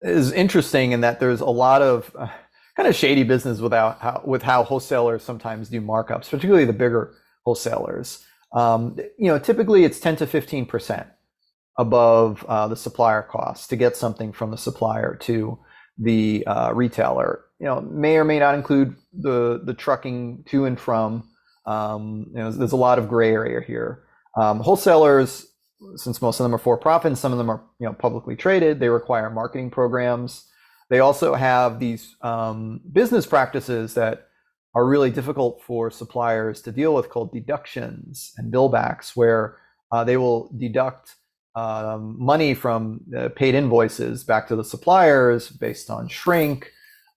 is 0.00 0.32
interesting 0.32 0.92
in 0.92 1.00
that 1.00 1.18
there's 1.20 1.40
a 1.40 1.46
lot 1.46 1.82
of 1.82 2.14
uh, 2.16 2.28
kind 2.76 2.88
of 2.88 2.94
shady 2.94 3.24
business 3.24 3.58
without 3.58 4.00
how, 4.00 4.22
with 4.24 4.42
how 4.42 4.62
wholesalers 4.62 5.22
sometimes 5.22 5.68
do 5.68 5.80
markups, 5.80 6.30
particularly 6.30 6.64
the 6.64 6.72
bigger 6.72 7.14
wholesalers. 7.44 8.24
Um, 8.54 8.96
you 9.18 9.26
know, 9.26 9.38
typically 9.38 9.84
it's 9.84 9.98
10 9.98 10.16
to 10.16 10.26
15 10.26 10.66
percent 10.66 11.06
above 11.78 12.44
uh, 12.48 12.68
the 12.68 12.76
supplier 12.76 13.22
cost 13.22 13.70
to 13.70 13.76
get 13.76 13.96
something 13.96 14.32
from 14.32 14.50
the 14.50 14.56
supplier 14.56 15.16
to 15.22 15.58
the 15.98 16.46
uh, 16.46 16.72
retailer. 16.72 17.42
You 17.58 17.66
know, 17.66 17.80
may 17.80 18.16
or 18.18 18.24
may 18.24 18.38
not 18.38 18.54
include 18.54 18.94
the 19.12 19.60
the 19.64 19.74
trucking 19.74 20.44
to 20.50 20.64
and 20.64 20.78
from. 20.78 21.28
Um, 21.66 22.26
you 22.30 22.38
know, 22.38 22.50
there's 22.50 22.72
a 22.72 22.76
lot 22.76 22.98
of 22.98 23.08
gray 23.08 23.32
area 23.32 23.60
here. 23.60 24.04
Um, 24.36 24.60
wholesalers, 24.60 25.46
since 25.96 26.22
most 26.22 26.40
of 26.40 26.44
them 26.44 26.54
are 26.54 26.58
for 26.58 26.76
profit, 26.76 27.08
and 27.08 27.18
some 27.18 27.32
of 27.32 27.38
them 27.38 27.50
are 27.50 27.62
you 27.78 27.86
know 27.86 27.92
publicly 27.92 28.36
traded, 28.36 28.80
they 28.80 28.88
require 28.88 29.30
marketing 29.30 29.70
programs. 29.70 30.46
They 30.88 31.00
also 31.00 31.34
have 31.34 31.80
these 31.80 32.14
um, 32.22 32.80
business 32.92 33.26
practices 33.26 33.94
that 33.94 34.28
are 34.74 34.86
really 34.86 35.10
difficult 35.10 35.62
for 35.62 35.90
suppliers 35.90 36.60
to 36.62 36.70
deal 36.70 36.94
with, 36.94 37.08
called 37.08 37.32
deductions 37.32 38.32
and 38.36 38.52
billbacks, 38.52 39.16
where 39.16 39.56
uh, 39.90 40.04
they 40.04 40.16
will 40.16 40.52
deduct 40.58 41.16
um, 41.56 42.16
money 42.18 42.52
from 42.52 43.00
paid 43.34 43.54
invoices 43.54 44.22
back 44.22 44.46
to 44.48 44.56
the 44.56 44.64
suppliers 44.64 45.48
based 45.48 45.88
on 45.88 46.06
shrink, 46.06 46.70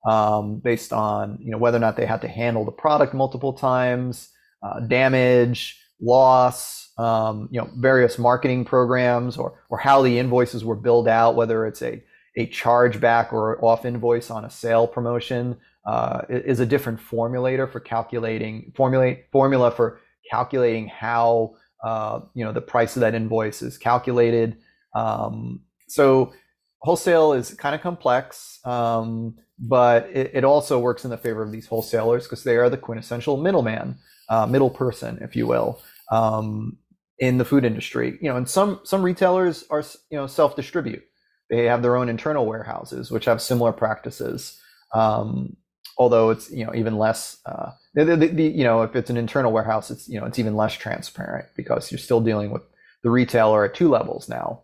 um, 0.08 0.60
based 0.60 0.94
on 0.94 1.38
you 1.42 1.52
know 1.52 1.58
whether 1.58 1.78
or 1.78 1.82
not 1.82 1.98
they 1.98 2.06
had 2.06 2.22
to 2.22 2.28
handle 2.28 2.64
the 2.64 2.72
product 2.72 3.14
multiple 3.14 3.54
times, 3.54 4.30
uh, 4.62 4.80
damage, 4.82 5.80
loss, 6.02 6.92
um, 6.98 7.48
you 7.52 7.60
know, 7.60 7.70
various 7.78 8.18
marketing 8.18 8.66
programs 8.66 9.38
or 9.38 9.64
or 9.70 9.78
how 9.78 10.02
the 10.02 10.20
invoices 10.20 10.66
were 10.66 10.76
billed 10.76 11.08
out, 11.08 11.36
whether 11.36 11.66
it's 11.66 11.82
a 11.82 12.04
a 12.38 12.48
chargeback 12.48 13.34
or 13.34 13.64
off 13.64 13.86
invoice 13.86 14.30
on 14.30 14.46
a 14.46 14.50
sale 14.50 14.88
promotion, 14.88 15.58
uh, 15.86 16.22
is 16.30 16.60
a 16.60 16.66
different 16.66 17.00
formulator 17.00 17.70
for 17.72 17.80
calculating 17.80 18.72
formulate 18.76 19.26
formula 19.32 19.72
for 19.72 20.00
calculating 20.30 20.88
how 20.88 21.56
uh, 21.84 22.20
you 22.34 22.44
know 22.44 22.52
the 22.52 22.62
price 22.62 22.96
of 22.96 23.02
that 23.02 23.16
invoice 23.16 23.62
is 23.62 23.78
calculated. 23.78 24.58
Um, 24.94 25.62
so 25.88 26.34
wholesale 26.80 27.34
is 27.34 27.54
kind 27.54 27.76
of 27.76 27.82
complex, 27.82 28.60
um, 28.66 29.36
but 29.60 30.10
it, 30.14 30.32
it, 30.34 30.44
also 30.44 30.80
works 30.80 31.04
in 31.04 31.12
the 31.12 31.18
favor 31.18 31.44
of 31.44 31.52
these 31.52 31.68
wholesalers 31.68 32.24
because 32.24 32.44
they 32.44 32.58
are 32.58 32.70
the 32.70 32.78
quintessential 32.78 33.38
middleman, 33.38 33.98
uh, 34.30 34.46
middle 34.46 34.70
person, 34.70 35.20
if 35.22 35.36
you 35.36 35.48
will, 35.48 35.82
um, 36.12 36.78
in 37.20 37.38
the 37.38 37.46
food 37.46 37.66
industry. 37.66 38.18
You 38.22 38.30
know, 38.30 38.38
and 38.38 38.50
some 38.50 38.80
some 38.84 39.04
retailers 39.04 39.66
are 39.70 39.84
you 40.10 40.18
know 40.18 40.28
self 40.28 40.56
distribute. 40.56 41.04
They 41.50 41.66
have 41.66 41.82
their 41.82 41.96
own 41.96 42.10
internal 42.10 42.46
warehouses, 42.46 43.12
which 43.12 43.26
have 43.26 43.42
similar 43.42 43.72
practices. 43.72 44.60
Um, 44.94 45.58
although 45.98 46.32
it's 46.32 46.50
you 46.50 46.66
know 46.66 46.74
even 46.74 46.98
less. 46.98 47.38
Uh, 47.46 47.72
the, 47.94 48.06
the, 48.06 48.28
the, 48.28 48.44
you 48.44 48.64
know, 48.64 48.84
if 48.84 48.96
it's 48.96 49.10
an 49.10 49.18
internal 49.18 49.52
warehouse, 49.52 49.92
it's 49.92 50.08
you 50.08 50.20
know 50.20 50.26
it's 50.26 50.40
even 50.40 50.56
less 50.56 50.74
transparent 50.74 51.48
because 51.56 51.92
you're 51.92 52.00
still 52.00 52.22
dealing 52.22 52.52
with 52.52 52.64
the 53.04 53.10
retailer 53.10 53.66
at 53.66 53.76
two 53.76 53.90
levels 53.90 54.30
now. 54.30 54.64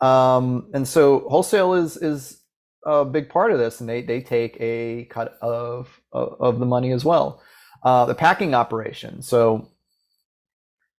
Um, 0.00 0.70
and 0.74 0.86
so 0.86 1.20
wholesale 1.28 1.74
is 1.74 1.96
is 1.96 2.40
a 2.84 3.04
big 3.04 3.28
part 3.28 3.52
of 3.52 3.58
this, 3.58 3.80
and 3.80 3.88
they 3.88 4.02
they 4.02 4.20
take 4.20 4.56
a 4.60 5.06
cut 5.10 5.38
of 5.42 6.00
of, 6.12 6.36
of 6.40 6.58
the 6.60 6.66
money 6.66 6.92
as 6.92 7.04
well. 7.04 7.42
Uh, 7.84 8.04
the 8.04 8.14
packing 8.14 8.54
operation. 8.54 9.22
So, 9.22 9.68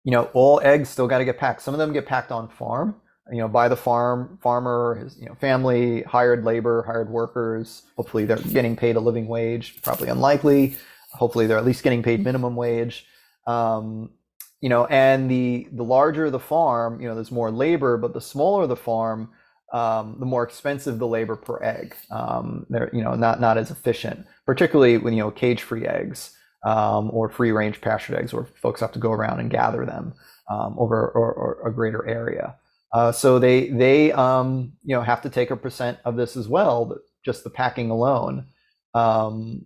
you 0.04 0.12
know, 0.12 0.30
all 0.34 0.60
eggs 0.62 0.90
still 0.90 1.08
got 1.08 1.20
to 1.20 1.26
get 1.26 1.38
packed. 1.38 1.62
Some 1.62 1.74
of 1.74 1.78
them 1.78 1.94
get 1.94 2.06
packed 2.06 2.32
on 2.32 2.50
farm, 2.50 2.96
you 3.32 3.38
know, 3.38 3.48
by 3.48 3.70
the 3.70 3.78
farm 3.78 4.38
farmer, 4.42 4.96
his 5.02 5.18
you 5.18 5.28
know 5.28 5.36
family, 5.36 6.02
hired 6.04 6.44
labor, 6.44 6.84
hired 6.84 7.10
workers. 7.10 7.84
Hopefully, 7.96 8.26
they're 8.26 8.38
getting 8.38 8.76
paid 8.76 8.98
a 8.98 9.00
living 9.00 9.28
wage. 9.28 9.82
Probably 9.82 10.10
unlikely. 10.10 10.76
Hopefully, 11.14 11.48
they're 11.48 11.58
at 11.58 11.66
least 11.66 11.84
getting 11.84 12.04
paid 12.04 12.24
minimum 12.24 12.56
wage. 12.58 13.06
Um, 13.48 14.10
you 14.60 14.68
know, 14.68 14.86
and 14.88 15.32
the 15.32 15.70
the 15.72 15.84
larger 15.86 16.30
the 16.30 16.40
farm, 16.40 17.00
you 17.02 17.08
know, 17.08 17.16
there's 17.16 17.32
more 17.32 17.50
labor, 17.52 17.98
but 17.98 18.14
the 18.14 18.22
smaller 18.22 18.68
the 18.68 18.76
farm, 18.76 19.30
um, 19.72 20.18
the 20.20 20.26
more 20.26 20.44
expensive 20.44 21.00
the 21.00 21.08
labor 21.08 21.38
per 21.38 21.64
egg. 21.64 21.96
Um, 22.12 22.66
they're 22.70 22.90
you 22.92 23.04
know 23.04 23.16
not 23.16 23.40
not 23.40 23.58
as 23.58 23.72
efficient, 23.72 24.26
particularly 24.46 24.98
when 24.98 25.14
you 25.14 25.24
know 25.24 25.32
cage-free 25.32 25.88
eggs 25.88 26.36
um, 26.66 27.10
or 27.12 27.30
free-range 27.30 27.82
pastured 27.82 28.18
eggs, 28.18 28.34
where 28.34 28.46
folks 28.46 28.82
have 28.82 28.92
to 28.94 29.00
go 29.00 29.12
around 29.12 29.40
and 29.40 29.50
gather 29.50 29.86
them 29.86 30.14
um, 30.50 30.76
over 30.78 31.10
or, 31.10 31.34
or 31.34 31.68
a 31.68 31.74
greater 31.74 32.08
area. 32.08 32.56
Uh, 32.92 33.12
so 33.12 33.40
they 33.40 33.70
they 33.70 34.12
um, 34.12 34.74
you 34.84 34.96
know 34.96 35.02
have 35.02 35.22
to 35.22 35.30
take 35.30 35.52
a 35.52 35.58
percent 35.58 35.98
of 36.06 36.16
this 36.16 36.38
as 36.38 36.48
well, 36.48 36.98
just 37.26 37.44
the 37.44 37.50
packing 37.50 37.90
alone. 37.90 38.46
Um, 38.94 39.66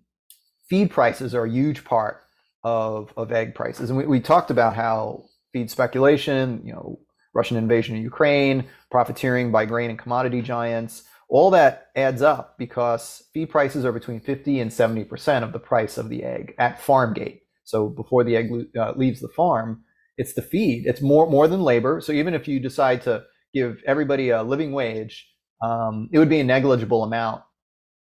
feed 0.69 0.91
prices 0.91 1.33
are 1.33 1.45
a 1.45 1.49
huge 1.49 1.83
part 1.83 2.23
of, 2.63 3.13
of 3.17 3.31
egg 3.31 3.55
prices. 3.55 3.89
And 3.89 3.97
we, 3.97 4.05
we 4.05 4.19
talked 4.19 4.51
about 4.51 4.75
how 4.75 5.25
feed 5.53 5.71
speculation, 5.71 6.61
you 6.65 6.73
know, 6.73 6.99
Russian 7.33 7.57
invasion 7.57 7.95
of 7.95 8.03
Ukraine, 8.03 8.65
profiteering 8.89 9.51
by 9.51 9.65
grain 9.65 9.89
and 9.89 9.99
commodity 9.99 10.41
giants, 10.41 11.03
all 11.29 11.51
that 11.51 11.87
adds 11.95 12.21
up 12.21 12.57
because 12.57 13.23
feed 13.33 13.49
prices 13.49 13.83
are 13.83 13.91
between 13.91 14.19
50 14.19 14.59
and 14.59 14.71
70% 14.71 15.43
of 15.43 15.51
the 15.51 15.59
price 15.59 15.97
of 15.97 16.09
the 16.09 16.23
egg 16.23 16.53
at 16.57 16.81
farm 16.81 17.13
gate. 17.13 17.41
So 17.63 17.89
before 17.89 18.23
the 18.23 18.37
egg 18.37 18.49
uh, 18.79 18.93
leaves 18.95 19.19
the 19.19 19.27
farm, 19.27 19.83
it's 20.17 20.33
the 20.33 20.41
feed. 20.41 20.85
It's 20.87 21.01
more 21.01 21.29
more 21.29 21.47
than 21.47 21.61
labor. 21.61 22.01
So 22.01 22.11
even 22.11 22.33
if 22.33 22.47
you 22.47 22.59
decide 22.59 23.01
to 23.03 23.23
give 23.53 23.81
everybody 23.85 24.29
a 24.29 24.41
living 24.41 24.71
wage, 24.71 25.27
um, 25.61 26.09
it 26.11 26.19
would 26.19 26.29
be 26.29 26.39
a 26.39 26.43
negligible 26.43 27.03
amount 27.03 27.43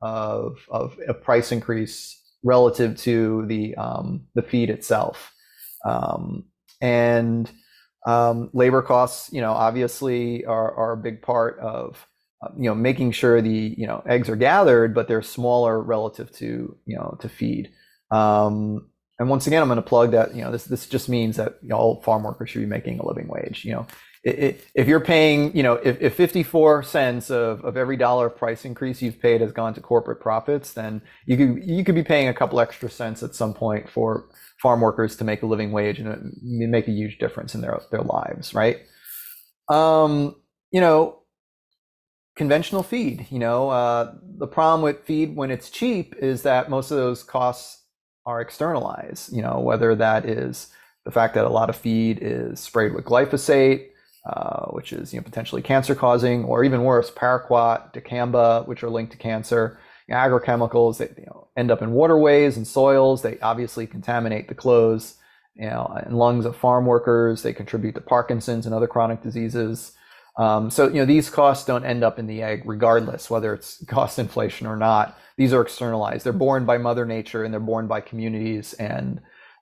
of, 0.01 0.57
of 0.71 0.97
a 1.07 1.15
price 1.15 1.53
increase 1.53 2.17
relative 2.43 2.97
to 2.99 3.45
the 3.47 3.75
um, 3.77 4.27
the 4.35 4.43
feed 4.43 4.71
itself. 4.71 5.33
Um, 5.85 6.45
and 6.81 7.51
um, 8.07 8.51
labor 8.53 8.83
costs, 8.83 9.33
you 9.33 9.41
know, 9.41 9.53
obviously 9.53 10.45
are, 10.47 10.75
are 10.75 10.93
a 10.93 10.97
big 10.97 11.23
part 11.23 11.59
of 11.59 12.07
you 12.57 12.65
know 12.65 12.75
making 12.75 13.13
sure 13.13 13.41
the 13.41 13.75
you 13.77 13.87
know 13.87 14.03
eggs 14.07 14.29
are 14.29 14.37
gathered, 14.37 14.95
but 14.95 15.09
they're 15.09 15.23
smaller 15.23 15.81
relative 15.81 16.33
to 16.33 16.77
you 16.87 16.97
know 16.97 17.17
to 17.21 17.29
feed. 17.29 17.71
Um, 18.11 18.89
and 19.19 19.29
once 19.29 19.47
again, 19.47 19.63
I'm 19.63 19.69
going 19.69 19.77
to 19.77 19.83
plug 19.83 20.13
that 20.13 20.35
you 20.35 20.43
know 20.43 20.51
this 20.51 20.65
this 20.65 20.87
just 20.87 21.09
means 21.09 21.37
that 21.37 21.59
you 21.63 21.69
know, 21.69 21.77
all 21.77 22.03
farm 22.03 22.23
workers 22.23 22.51
should 22.51 22.61
be 22.61 22.67
making 22.67 22.99
a 22.99 23.07
living 23.07 23.29
wage. 23.29 23.65
You 23.65 23.73
know, 23.73 23.87
if 24.23 24.87
you're 24.87 25.01
paying, 25.01 25.57
you 25.57 25.63
know, 25.63 25.75
if, 25.75 26.01
if 26.01 26.15
54 26.15 26.83
cents 26.83 27.31
of, 27.31 27.65
of 27.65 27.77
every 27.77 27.97
dollar 27.97 28.27
of 28.27 28.37
price 28.37 28.65
increase 28.65 29.01
you've 29.01 29.21
paid 29.21 29.41
has 29.41 29.53
gone 29.53 29.73
to 29.75 29.81
corporate 29.81 30.21
profits, 30.21 30.75
then 30.75 31.01
you 31.27 31.37
could 31.37 31.65
you 31.65 31.85
could 31.85 31.95
be 31.95 32.03
paying 32.03 32.29
a 32.29 32.35
couple 32.35 32.61
extra 32.61 32.91
cents 32.91 33.23
at 33.23 33.35
some 33.35 33.55
point 33.55 33.89
for 33.89 34.29
farm 34.61 34.81
workers 34.83 35.17
to 35.17 35.25
make 35.25 35.43
a 35.43 35.47
living 35.47 35.73
wage 35.73 35.99
and 35.99 36.35
make 36.43 36.87
a 36.87 36.93
huge 36.93 37.19
difference 37.19 37.55
in 37.55 37.63
their 37.63 37.81
their 37.91 38.03
lives, 38.03 38.53
right? 38.53 38.81
Um, 39.69 40.37
you 40.71 40.81
know, 40.81 41.20
conventional 42.41 42.83
feed. 42.83 43.27
You 43.31 43.39
know, 43.39 43.71
uh, 43.71 44.15
the 44.39 44.47
problem 44.47 44.83
with 44.83 45.05
feed 45.05 45.37
when 45.37 45.51
it's 45.51 45.71
cheap 45.71 46.15
is 46.19 46.43
that 46.43 46.71
most 46.71 46.91
of 46.91 46.97
those 46.97 47.23
costs 47.23 47.85
are 48.25 48.41
externalized. 48.41 49.33
You 49.33 49.43
know, 49.43 49.61
whether 49.61 49.95
that 49.95 50.25
is 50.25 50.73
the 51.05 51.11
fact 51.11 51.35
that 51.35 51.45
a 51.45 51.51
lot 51.51 51.71
of 51.71 51.77
feed 51.77 52.19
is 52.23 52.61
sprayed 52.61 52.95
with 52.95 53.05
glyphosate 53.05 53.91
uh, 54.27 54.67
which 54.67 54.93
is 54.93 55.13
you 55.13 55.21
know, 55.21 55.25
potentially 55.25 55.63
cancer 55.63 55.95
causing, 55.95 56.45
or 56.45 56.63
even 56.63 56.85
worse, 56.85 57.11
paraquat, 57.11 57.95
dicamba, 57.95 58.67
which 58.67 58.83
are 58.83 58.91
linked 58.91 59.13
to 59.13 59.19
cancer. 59.19 59.79
You 60.07 60.15
know, 60.15 60.21
agrochemicals 60.21 60.99
that 60.99 61.17
you 61.17 61.25
know, 61.27 61.49
end 61.57 61.71
up 61.71 61.83
in 61.83 61.93
waterways 61.93 62.57
and 62.57 62.67
soils. 62.67 63.23
They 63.23 63.39
obviously 63.41 63.87
contaminate 63.87 64.49
the 64.49 64.55
clothes 64.55 65.17
you 65.55 65.67
know, 65.67 65.87
and 66.05 66.19
lungs 66.19 66.45
of 66.45 66.57
farm 66.57 66.87
workers. 66.87 67.43
They 67.43 67.53
contribute 67.53 67.95
to 67.95 68.01
Parkinson's 68.01 68.67
and 68.67 68.75
other 68.75 68.87
chronic 68.87 69.23
diseases. 69.23 69.93
Um, 70.41 70.71
so 70.71 70.89
you 70.89 70.95
know 70.95 71.05
these 71.05 71.29
costs 71.29 71.67
don't 71.67 71.85
end 71.85 72.03
up 72.03 72.19
in 72.19 72.27
the 72.27 72.43
egg, 72.43 72.63
regardless 72.65 73.29
whether 73.29 73.53
it's 73.53 73.85
cost 73.89 74.19
inflation 74.19 74.67
or 74.67 74.77
not. 74.77 75.19
These 75.37 75.53
are 75.53 75.61
externalized. 75.61 76.25
They're 76.25 76.33
borne 76.33 76.65
by 76.65 76.79
Mother 76.79 77.05
Nature 77.05 77.45
and 77.45 77.53
they're 77.53 77.61
borne 77.61 77.87
by 77.87 78.01
communities 78.01 78.73
and 78.75 79.21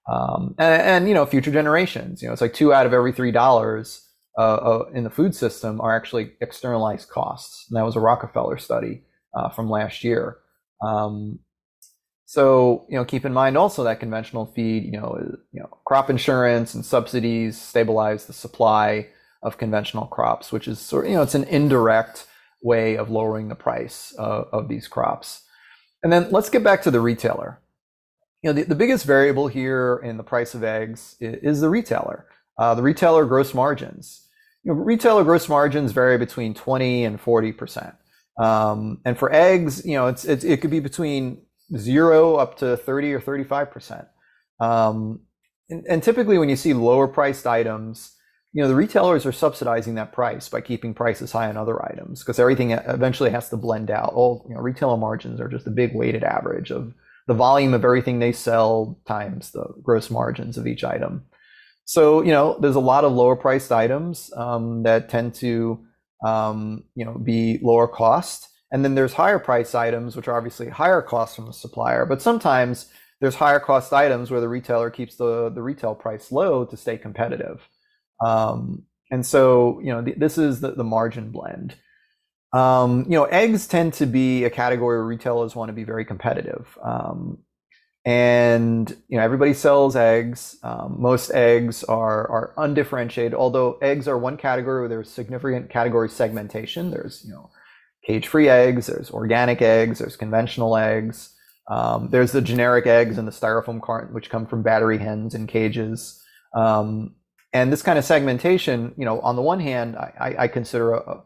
um, 0.08 0.54
and, 0.58 0.82
and, 0.82 1.08
you 1.08 1.14
know 1.14 1.26
future 1.26 1.50
generations. 1.50 2.22
You 2.22 2.28
know 2.28 2.32
it's 2.32 2.40
like 2.40 2.54
two 2.54 2.72
out 2.72 2.86
of 2.86 2.92
every 2.92 3.10
three 3.12 3.32
dollars 3.32 4.08
uh, 4.38 4.54
uh, 4.54 4.84
in 4.94 5.02
the 5.02 5.10
food 5.10 5.34
system 5.34 5.80
are 5.80 5.96
actually 5.96 6.34
externalized 6.40 7.08
costs. 7.08 7.66
And 7.68 7.76
that 7.76 7.84
was 7.84 7.96
a 7.96 8.00
Rockefeller 8.00 8.56
study 8.56 9.02
uh, 9.34 9.48
from 9.48 9.68
last 9.68 10.04
year. 10.04 10.38
Um, 10.80 11.40
so 12.24 12.86
you 12.88 12.96
know, 12.96 13.04
keep 13.04 13.24
in 13.24 13.32
mind 13.32 13.58
also 13.58 13.82
that 13.82 13.98
conventional 13.98 14.46
feed, 14.46 14.84
you 14.84 14.92
know, 14.92 15.18
you 15.50 15.60
know, 15.60 15.78
crop 15.84 16.08
insurance 16.08 16.74
and 16.74 16.86
subsidies 16.86 17.60
stabilize 17.60 18.26
the 18.26 18.32
supply 18.32 19.08
of 19.42 19.58
conventional 19.58 20.06
crops, 20.06 20.52
which 20.52 20.66
is 20.68 20.78
sort 20.78 21.04
of, 21.04 21.10
you 21.10 21.16
know, 21.16 21.22
it's 21.22 21.34
an 21.34 21.44
indirect 21.44 22.26
way 22.62 22.96
of 22.96 23.10
lowering 23.10 23.48
the 23.48 23.54
price 23.54 24.14
uh, 24.18 24.44
of 24.52 24.68
these 24.68 24.88
crops. 24.88 25.42
And 26.02 26.12
then 26.12 26.30
let's 26.30 26.50
get 26.50 26.64
back 26.64 26.82
to 26.82 26.90
the 26.90 27.00
retailer. 27.00 27.60
You 28.42 28.50
know, 28.50 28.54
the, 28.54 28.64
the 28.64 28.74
biggest 28.74 29.04
variable 29.04 29.48
here 29.48 30.00
in 30.04 30.16
the 30.16 30.22
price 30.22 30.54
of 30.54 30.62
eggs 30.62 31.16
is, 31.20 31.36
is 31.42 31.60
the 31.60 31.68
retailer. 31.68 32.26
Uh, 32.56 32.74
the 32.74 32.82
retailer 32.82 33.24
gross 33.24 33.54
margins 33.54 34.28
you 34.68 34.72
know, 34.72 34.80
retailer 34.80 35.24
gross 35.24 35.48
margins 35.48 35.92
vary 35.92 36.18
between 36.18 36.54
20 36.54 37.04
and 37.04 37.20
40 37.20 37.52
percent. 37.52 37.94
Um, 38.38 39.00
and 39.04 39.18
for 39.18 39.32
eggs, 39.32 39.84
you 39.84 39.94
know, 39.94 40.06
it's, 40.06 40.24
it's, 40.24 40.44
it 40.44 40.60
could 40.60 40.70
be 40.70 40.80
between 40.80 41.42
zero 41.76 42.36
up 42.36 42.58
to 42.58 42.76
30 42.76 43.14
or 43.14 43.20
35 43.20 43.70
percent. 43.70 44.04
Um, 44.60 45.20
and, 45.70 45.84
and, 45.88 46.02
typically, 46.02 46.38
when 46.38 46.48
you 46.48 46.56
see 46.56 46.72
lower 46.72 47.08
priced 47.08 47.46
items, 47.46 48.14
you 48.52 48.62
know, 48.62 48.68
the 48.68 48.74
retailers 48.74 49.26
are 49.26 49.32
subsidizing 49.32 49.94
that 49.96 50.12
price 50.12 50.48
by 50.48 50.60
keeping 50.60 50.94
prices 50.94 51.32
high 51.32 51.48
on 51.48 51.56
other 51.56 51.84
items 51.84 52.20
because 52.20 52.38
everything 52.38 52.70
eventually 52.70 53.30
has 53.30 53.50
to 53.50 53.56
blend 53.56 53.90
out. 53.90 54.12
All 54.14 54.46
you 54.48 54.54
know, 54.54 54.60
retailer 54.60 54.96
margins 54.96 55.40
are 55.40 55.48
just 55.48 55.66
a 55.66 55.70
big 55.70 55.94
weighted 55.94 56.24
average 56.24 56.70
of 56.70 56.94
the 57.26 57.34
volume 57.34 57.74
of 57.74 57.84
everything 57.84 58.18
they 58.18 58.32
sell 58.32 58.98
times 59.06 59.50
the 59.50 59.66
gross 59.82 60.10
margins 60.10 60.56
of 60.56 60.66
each 60.66 60.82
item. 60.82 61.24
So 61.84 62.22
you 62.22 62.32
know, 62.32 62.56
there's 62.58 62.74
a 62.74 62.80
lot 62.80 63.04
of 63.04 63.12
lower 63.12 63.36
priced 63.36 63.70
items 63.70 64.32
um, 64.34 64.82
that 64.82 65.10
tend 65.10 65.34
to 65.36 65.84
um, 66.24 66.84
you 66.94 67.04
know 67.04 67.18
be 67.18 67.60
lower 67.62 67.86
cost, 67.86 68.48
and 68.72 68.82
then 68.82 68.94
there's 68.94 69.12
higher 69.12 69.38
price 69.38 69.74
items 69.74 70.16
which 70.16 70.26
are 70.26 70.36
obviously 70.36 70.70
higher 70.70 71.02
cost 71.02 71.36
from 71.36 71.46
the 71.46 71.52
supplier. 71.52 72.06
But 72.06 72.22
sometimes 72.22 72.86
there's 73.20 73.34
higher 73.34 73.60
cost 73.60 73.92
items 73.92 74.30
where 74.30 74.40
the 74.40 74.48
retailer 74.48 74.90
keeps 74.90 75.16
the 75.16 75.50
the 75.50 75.62
retail 75.62 75.94
price 75.94 76.32
low 76.32 76.64
to 76.64 76.76
stay 76.78 76.96
competitive. 76.96 77.68
Um, 78.24 78.84
and 79.10 79.24
so 79.24 79.80
you 79.80 79.92
know 79.92 80.02
th- 80.02 80.18
this 80.18 80.38
is 80.38 80.60
the, 80.60 80.72
the 80.72 80.84
margin 80.84 81.30
blend. 81.30 81.76
Um, 82.52 83.04
you 83.04 83.16
know, 83.18 83.24
eggs 83.24 83.66
tend 83.66 83.92
to 83.94 84.06
be 84.06 84.44
a 84.44 84.50
category 84.50 84.98
where 84.98 85.06
retailers 85.06 85.54
want 85.54 85.68
to 85.68 85.74
be 85.74 85.84
very 85.84 86.04
competitive. 86.04 86.78
Um, 86.82 87.38
and 88.04 88.88
you 89.08 89.18
know 89.18 89.22
everybody 89.22 89.52
sells 89.52 89.94
eggs. 89.96 90.56
Um, 90.62 90.96
most 90.98 91.30
eggs 91.32 91.84
are 91.84 92.30
are 92.30 92.54
undifferentiated. 92.56 93.34
Although 93.34 93.78
eggs 93.82 94.08
are 94.08 94.16
one 94.16 94.36
category 94.38 94.80
where 94.80 94.88
there's 94.88 95.10
significant 95.10 95.68
category 95.68 96.08
segmentation. 96.08 96.90
There's 96.90 97.22
you 97.26 97.32
know 97.34 97.50
cage-free 98.06 98.48
eggs. 98.48 98.86
There's 98.86 99.10
organic 99.10 99.60
eggs. 99.60 99.98
There's 99.98 100.16
conventional 100.16 100.76
eggs. 100.76 101.34
Um, 101.70 102.08
there's 102.10 102.32
the 102.32 102.40
generic 102.40 102.86
eggs 102.86 103.18
in 103.18 103.26
the 103.26 103.30
styrofoam 103.30 103.82
carton, 103.82 104.14
which 104.14 104.30
come 104.30 104.46
from 104.46 104.62
battery 104.62 104.96
hens 104.96 105.34
in 105.34 105.46
cages. 105.46 106.22
Um, 106.56 107.14
and 107.52 107.72
this 107.72 107.82
kind 107.82 107.98
of 107.98 108.04
segmentation, 108.04 108.94
you 108.96 109.04
know, 109.04 109.20
on 109.20 109.36
the 109.36 109.42
one 109.42 109.60
hand, 109.60 109.96
I, 109.96 110.34
I 110.38 110.48
consider 110.48 110.94
a, 110.94 111.22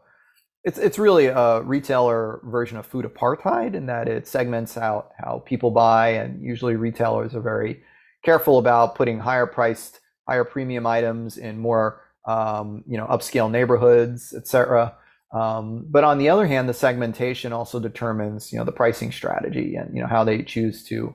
it's 0.63 0.77
it's 0.77 0.97
really 0.97 1.25
a 1.25 1.61
retailer 1.61 2.39
version 2.45 2.77
of 2.77 2.85
food 2.85 3.05
apartheid 3.05 3.73
in 3.73 3.87
that 3.87 4.07
it 4.07 4.27
segments 4.27 4.77
out 4.77 5.11
how 5.17 5.43
people 5.45 5.71
buy, 5.71 6.09
and 6.09 6.41
usually 6.41 6.75
retailers 6.75 7.35
are 7.35 7.41
very 7.41 7.83
careful 8.23 8.57
about 8.57 8.95
putting 8.95 9.19
higher 9.19 9.45
priced, 9.45 9.99
higher 10.27 10.45
premium 10.45 10.85
items 10.85 11.37
in 11.37 11.57
more 11.59 12.01
um, 12.25 12.83
you 12.87 12.97
know 12.97 13.05
upscale 13.07 13.51
neighborhoods, 13.51 14.33
etc. 14.33 14.95
Um, 15.33 15.85
but 15.89 16.05
on 16.05 16.19
the 16.19 16.29
other 16.29 16.47
hand, 16.47 16.69
the 16.69 16.73
segmentation 16.73 17.51
also 17.51 17.79
determines 17.81 18.53
you 18.53 18.57
know 18.57 18.63
the 18.63 18.71
pricing 18.71 19.11
strategy 19.11 19.75
and 19.75 19.93
you 19.93 20.01
know 20.01 20.07
how 20.07 20.23
they 20.23 20.43
choose 20.43 20.85
to 20.85 21.13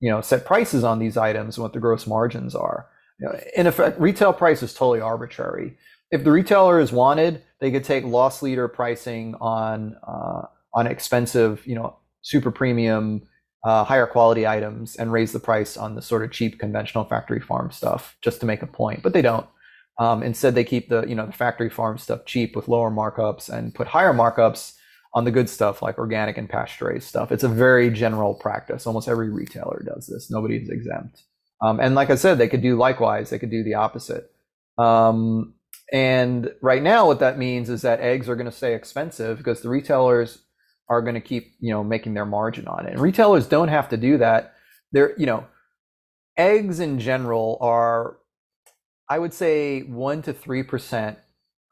you 0.00 0.10
know 0.10 0.22
set 0.22 0.46
prices 0.46 0.82
on 0.82 0.98
these 0.98 1.18
items 1.18 1.58
and 1.58 1.62
what 1.62 1.74
the 1.74 1.80
gross 1.80 2.06
margins 2.06 2.54
are. 2.54 2.86
Know, 3.20 3.38
in 3.56 3.66
effect, 3.66 4.00
retail 4.00 4.32
price 4.32 4.62
is 4.62 4.72
totally 4.72 5.00
arbitrary 5.00 5.76
if 6.10 6.24
the 6.24 6.32
retailer 6.32 6.80
is 6.80 6.92
wanted, 6.92 7.42
they 7.60 7.70
could 7.70 7.84
take 7.84 8.04
loss 8.04 8.42
leader 8.42 8.68
pricing 8.68 9.34
on 9.40 9.96
uh, 10.06 10.42
on 10.74 10.86
expensive, 10.86 11.66
you 11.66 11.74
know, 11.74 11.96
super 12.22 12.50
premium, 12.50 13.22
uh, 13.64 13.84
higher 13.84 14.06
quality 14.06 14.46
items 14.46 14.96
and 14.96 15.12
raise 15.12 15.32
the 15.32 15.40
price 15.40 15.76
on 15.76 15.94
the 15.94 16.02
sort 16.02 16.22
of 16.22 16.30
cheap 16.30 16.58
conventional 16.58 17.04
factory 17.04 17.40
farm 17.40 17.70
stuff 17.70 18.16
just 18.22 18.40
to 18.40 18.46
make 18.46 18.62
a 18.62 18.66
point. 18.66 19.02
But 19.02 19.12
they 19.12 19.22
don't. 19.22 19.46
Um, 19.98 20.22
instead, 20.22 20.54
they 20.54 20.64
keep 20.64 20.88
the 20.88 21.04
you 21.06 21.14
know 21.14 21.26
the 21.26 21.32
factory 21.32 21.70
farm 21.70 21.98
stuff 21.98 22.24
cheap 22.24 22.56
with 22.56 22.68
lower 22.68 22.90
markups 22.90 23.50
and 23.50 23.74
put 23.74 23.88
higher 23.88 24.12
markups 24.12 24.74
on 25.14 25.24
the 25.24 25.30
good 25.30 25.48
stuff 25.48 25.82
like 25.82 25.98
organic 25.98 26.38
and 26.38 26.48
pasture 26.48 26.86
raised 26.86 27.08
stuff. 27.08 27.32
It's 27.32 27.44
a 27.44 27.48
very 27.48 27.90
general 27.90 28.34
practice. 28.34 28.86
Almost 28.86 29.08
every 29.08 29.30
retailer 29.30 29.82
does 29.84 30.06
this. 30.06 30.30
Nobody 30.30 30.56
is 30.56 30.68
exempt. 30.68 31.24
Um, 31.60 31.80
and 31.80 31.94
like 31.94 32.10
I 32.10 32.14
said, 32.14 32.38
they 32.38 32.48
could 32.48 32.62
do 32.62 32.76
likewise. 32.76 33.30
They 33.30 33.38
could 33.38 33.50
do 33.50 33.64
the 33.64 33.74
opposite. 33.74 34.30
Um, 34.76 35.54
and 35.92 36.52
right 36.62 36.82
now, 36.82 37.06
what 37.06 37.20
that 37.20 37.38
means 37.38 37.70
is 37.70 37.82
that 37.82 38.00
eggs 38.00 38.28
are 38.28 38.36
going 38.36 38.50
to 38.50 38.56
stay 38.56 38.74
expensive 38.74 39.38
because 39.38 39.62
the 39.62 39.68
retailers 39.68 40.38
are 40.88 41.02
going 41.02 41.14
to 41.14 41.20
keep, 41.20 41.54
you 41.60 41.72
know, 41.72 41.82
making 41.82 42.14
their 42.14 42.26
margin 42.26 42.68
on 42.68 42.86
it. 42.86 42.92
And 42.92 43.00
retailers 43.00 43.46
don't 43.46 43.68
have 43.68 43.88
to 43.88 43.96
do 43.96 44.18
that. 44.18 44.54
They're, 44.92 45.18
you 45.18 45.26
know, 45.26 45.46
eggs 46.36 46.80
in 46.80 47.00
general 47.00 47.58
are, 47.60 48.18
I 49.08 49.18
would 49.18 49.34
say, 49.34 49.82
one 49.82 50.22
to 50.22 50.32
three 50.32 50.62
percent 50.62 51.18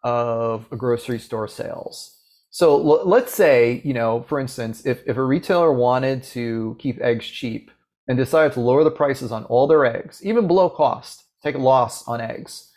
of 0.03 0.67
a 0.71 0.77
grocery 0.77 1.19
store 1.19 1.49
sales. 1.49 2.19
So 2.51 2.75
l- 2.77 3.07
let's 3.07 3.33
say, 3.33 3.81
you 3.85 3.95
know, 3.95 4.25
for 4.29 4.41
instance, 4.41 4.87
if, 4.87 5.07
if 5.07 5.17
a 5.17 5.23
retailer 5.23 5.73
wanted 5.73 6.23
to 6.25 6.77
keep 6.79 7.01
eggs 7.01 7.27
cheap 7.27 7.71
and 8.09 8.17
decided 8.17 8.53
to 8.53 8.61
lower 8.61 8.85
the 8.85 8.91
prices 8.91 9.33
on 9.33 9.45
all 9.45 9.67
their 9.67 9.85
eggs, 9.85 10.25
even 10.25 10.47
below 10.47 10.69
cost, 10.71 11.25
take 11.43 11.55
a 11.55 11.59
loss 11.59 12.07
on 12.07 12.21
eggs 12.21 12.71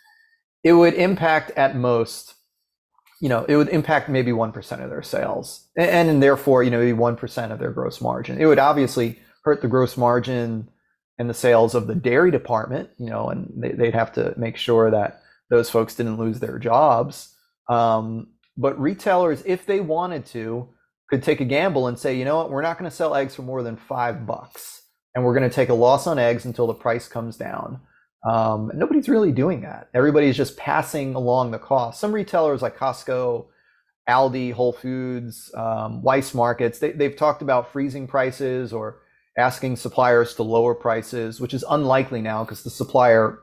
it 0.63 0.73
would 0.73 0.93
impact 0.93 1.51
at 1.51 1.75
most, 1.75 2.35
you 3.21 3.29
know, 3.29 3.45
it 3.45 3.55
would 3.55 3.69
impact 3.69 4.09
maybe 4.09 4.31
1% 4.31 4.83
of 4.83 4.89
their 4.89 5.01
sales 5.01 5.67
and, 5.77 6.09
and 6.09 6.23
therefore, 6.23 6.63
you 6.63 6.71
know, 6.71 6.79
maybe 6.79 6.97
1% 6.97 7.51
of 7.51 7.59
their 7.59 7.71
gross 7.71 8.01
margin. 8.01 8.39
It 8.39 8.45
would 8.45 8.59
obviously 8.59 9.19
hurt 9.43 9.61
the 9.61 9.67
gross 9.67 9.97
margin 9.97 10.69
and 11.17 11.29
the 11.29 11.33
sales 11.33 11.75
of 11.75 11.87
the 11.87 11.95
dairy 11.95 12.31
department, 12.31 12.89
you 12.97 13.09
know, 13.09 13.29
and 13.29 13.51
they, 13.55 13.73
would 13.73 13.95
have 13.95 14.13
to 14.13 14.33
make 14.37 14.57
sure 14.57 14.91
that 14.91 15.21
those 15.49 15.69
folks 15.69 15.95
didn't 15.95 16.17
lose 16.19 16.39
their 16.39 16.59
jobs. 16.59 17.35
Um, 17.69 18.27
but 18.57 18.79
retailers, 18.79 19.43
if 19.45 19.65
they 19.65 19.79
wanted 19.79 20.25
to, 20.27 20.69
could 21.09 21.23
take 21.23 21.41
a 21.41 21.45
gamble 21.45 21.87
and 21.87 21.97
say, 21.97 22.17
you 22.17 22.23
know 22.23 22.37
what, 22.37 22.51
we're 22.51 22.61
not 22.61 22.77
going 22.77 22.89
to 22.89 22.95
sell 22.95 23.15
eggs 23.15 23.35
for 23.35 23.41
more 23.41 23.63
than 23.63 23.75
five 23.75 24.27
bucks, 24.27 24.78
and 25.19 25.25
we're 25.25 25.33
going 25.33 25.49
to 25.49 25.53
take 25.53 25.67
a 25.67 25.73
loss 25.73 26.07
on 26.07 26.17
eggs 26.17 26.45
until 26.45 26.65
the 26.65 26.73
price 26.73 27.09
comes 27.09 27.35
down. 27.35 27.81
Um, 28.25 28.71
nobody's 28.73 29.09
really 29.09 29.33
doing 29.33 29.61
that. 29.61 29.89
Everybody's 29.93 30.37
just 30.37 30.55
passing 30.55 31.13
along 31.13 31.51
the 31.51 31.59
cost. 31.59 31.99
Some 31.99 32.13
retailers 32.13 32.61
like 32.61 32.77
Costco, 32.77 33.45
Aldi, 34.07 34.53
Whole 34.53 34.71
Foods, 34.71 35.51
um, 35.55 36.01
Weis 36.01 36.33
Markets, 36.33 36.79
they, 36.79 36.93
they've 36.93 37.17
talked 37.17 37.41
about 37.41 37.73
freezing 37.73 38.07
prices 38.07 38.71
or 38.71 39.01
asking 39.37 39.75
suppliers 39.75 40.33
to 40.35 40.43
lower 40.43 40.73
prices, 40.73 41.41
which 41.41 41.53
is 41.53 41.65
unlikely 41.69 42.21
now 42.21 42.45
because 42.45 42.63
the 42.63 42.69
supplier 42.69 43.39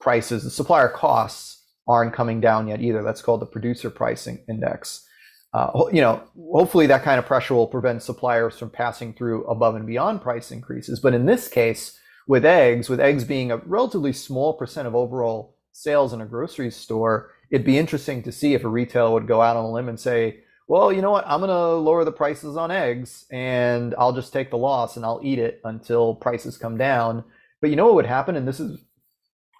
prices, 0.00 0.44
the 0.44 0.50
supplier 0.50 0.88
costs 0.88 1.64
aren't 1.88 2.14
coming 2.14 2.40
down 2.40 2.68
yet 2.68 2.80
either. 2.80 3.02
That's 3.02 3.22
called 3.22 3.40
the 3.40 3.46
producer 3.46 3.90
pricing 3.90 4.44
index. 4.48 5.05
Uh, 5.52 5.84
you 5.92 6.00
know, 6.00 6.22
hopefully 6.52 6.86
that 6.86 7.02
kind 7.02 7.18
of 7.18 7.26
pressure 7.26 7.54
will 7.54 7.66
prevent 7.66 8.02
suppliers 8.02 8.58
from 8.58 8.68
passing 8.68 9.14
through 9.14 9.44
above 9.44 9.74
and 9.74 9.86
beyond 9.86 10.20
price 10.20 10.50
increases. 10.50 11.00
But 11.00 11.14
in 11.14 11.26
this 11.26 11.48
case, 11.48 11.98
with 12.26 12.44
eggs, 12.44 12.88
with 12.88 13.00
eggs 13.00 13.24
being 13.24 13.50
a 13.50 13.58
relatively 13.58 14.12
small 14.12 14.54
percent 14.54 14.86
of 14.86 14.94
overall 14.94 15.56
sales 15.72 16.12
in 16.12 16.20
a 16.20 16.26
grocery 16.26 16.70
store, 16.70 17.30
it'd 17.50 17.66
be 17.66 17.78
interesting 17.78 18.22
to 18.24 18.32
see 18.32 18.54
if 18.54 18.64
a 18.64 18.68
retailer 18.68 19.10
would 19.10 19.26
go 19.26 19.40
out 19.40 19.56
on 19.56 19.64
a 19.64 19.70
limb 19.70 19.88
and 19.88 20.00
say, 20.00 20.40
well, 20.68 20.92
you 20.92 21.00
know 21.00 21.12
what? 21.12 21.26
I'm 21.26 21.40
going 21.40 21.48
to 21.48 21.74
lower 21.76 22.04
the 22.04 22.12
prices 22.12 22.56
on 22.56 22.70
eggs 22.70 23.24
and 23.30 23.94
I'll 23.96 24.12
just 24.12 24.32
take 24.32 24.50
the 24.50 24.58
loss 24.58 24.96
and 24.96 25.04
I'll 25.04 25.20
eat 25.22 25.38
it 25.38 25.60
until 25.64 26.16
prices 26.16 26.58
come 26.58 26.76
down. 26.76 27.24
But 27.60 27.70
you 27.70 27.76
know 27.76 27.86
what 27.86 27.94
would 27.94 28.06
happen? 28.06 28.34
And 28.34 28.48
this 28.48 28.58
is 28.58 28.80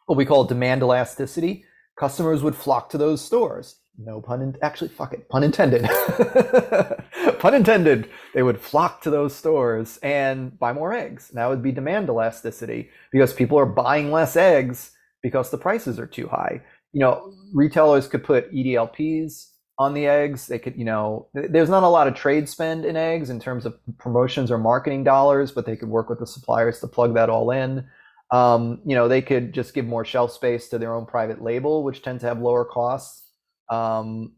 what 0.06 0.18
we 0.18 0.26
call 0.26 0.44
demand 0.44 0.82
elasticity. 0.82 1.64
Customers 1.96 2.42
would 2.42 2.56
flock 2.56 2.90
to 2.90 2.98
those 2.98 3.24
stores 3.24 3.76
no 3.98 4.20
pun 4.20 4.42
in, 4.42 4.56
actually 4.62 4.88
fuck 4.88 5.12
it. 5.12 5.28
Pun 5.28 5.42
intended. 5.42 5.84
Pun 7.38 7.54
intended. 7.54 8.08
They 8.34 8.42
would 8.42 8.60
flock 8.60 9.02
to 9.02 9.10
those 9.10 9.34
stores 9.34 9.98
and 10.02 10.58
buy 10.58 10.72
more 10.72 10.92
eggs. 10.92 11.28
That 11.28 11.48
would 11.48 11.62
be 11.62 11.72
demand 11.72 12.08
elasticity 12.08 12.90
because 13.10 13.32
people 13.32 13.58
are 13.58 13.66
buying 13.66 14.10
less 14.10 14.36
eggs 14.36 14.92
because 15.22 15.50
the 15.50 15.58
prices 15.58 15.98
are 15.98 16.06
too 16.06 16.28
high. 16.28 16.62
You 16.92 17.00
know 17.00 17.32
retailers 17.52 18.08
could 18.08 18.24
put 18.24 18.52
edlps 18.52 19.50
on 19.78 19.94
the 19.94 20.06
eggs. 20.06 20.46
They 20.46 20.58
could 20.58 20.76
you 20.76 20.84
know 20.84 21.28
there's 21.34 21.70
not 21.70 21.82
a 21.82 21.88
lot 21.88 22.08
of 22.08 22.14
trade 22.14 22.48
spend 22.48 22.84
in 22.84 22.96
eggs 22.96 23.30
in 23.30 23.40
terms 23.40 23.66
of 23.66 23.78
promotions 23.98 24.50
or 24.50 24.58
marketing 24.58 25.04
dollars 25.04 25.52
but 25.52 25.66
they 25.66 25.76
could 25.76 25.88
work 25.88 26.08
with 26.08 26.18
the 26.18 26.26
suppliers 26.26 26.80
to 26.80 26.86
plug 26.86 27.14
that 27.14 27.30
all 27.30 27.50
in. 27.50 27.86
Um, 28.32 28.80
you 28.84 28.96
know 28.96 29.08
they 29.08 29.22
could 29.22 29.52
just 29.52 29.72
give 29.72 29.86
more 29.86 30.04
shelf 30.04 30.32
space 30.32 30.68
to 30.68 30.78
their 30.78 30.94
own 30.94 31.06
private 31.06 31.42
label 31.42 31.84
which 31.84 32.02
tend 32.02 32.20
to 32.20 32.26
have 32.26 32.40
lower 32.40 32.64
costs 32.64 33.25
um, 33.68 34.32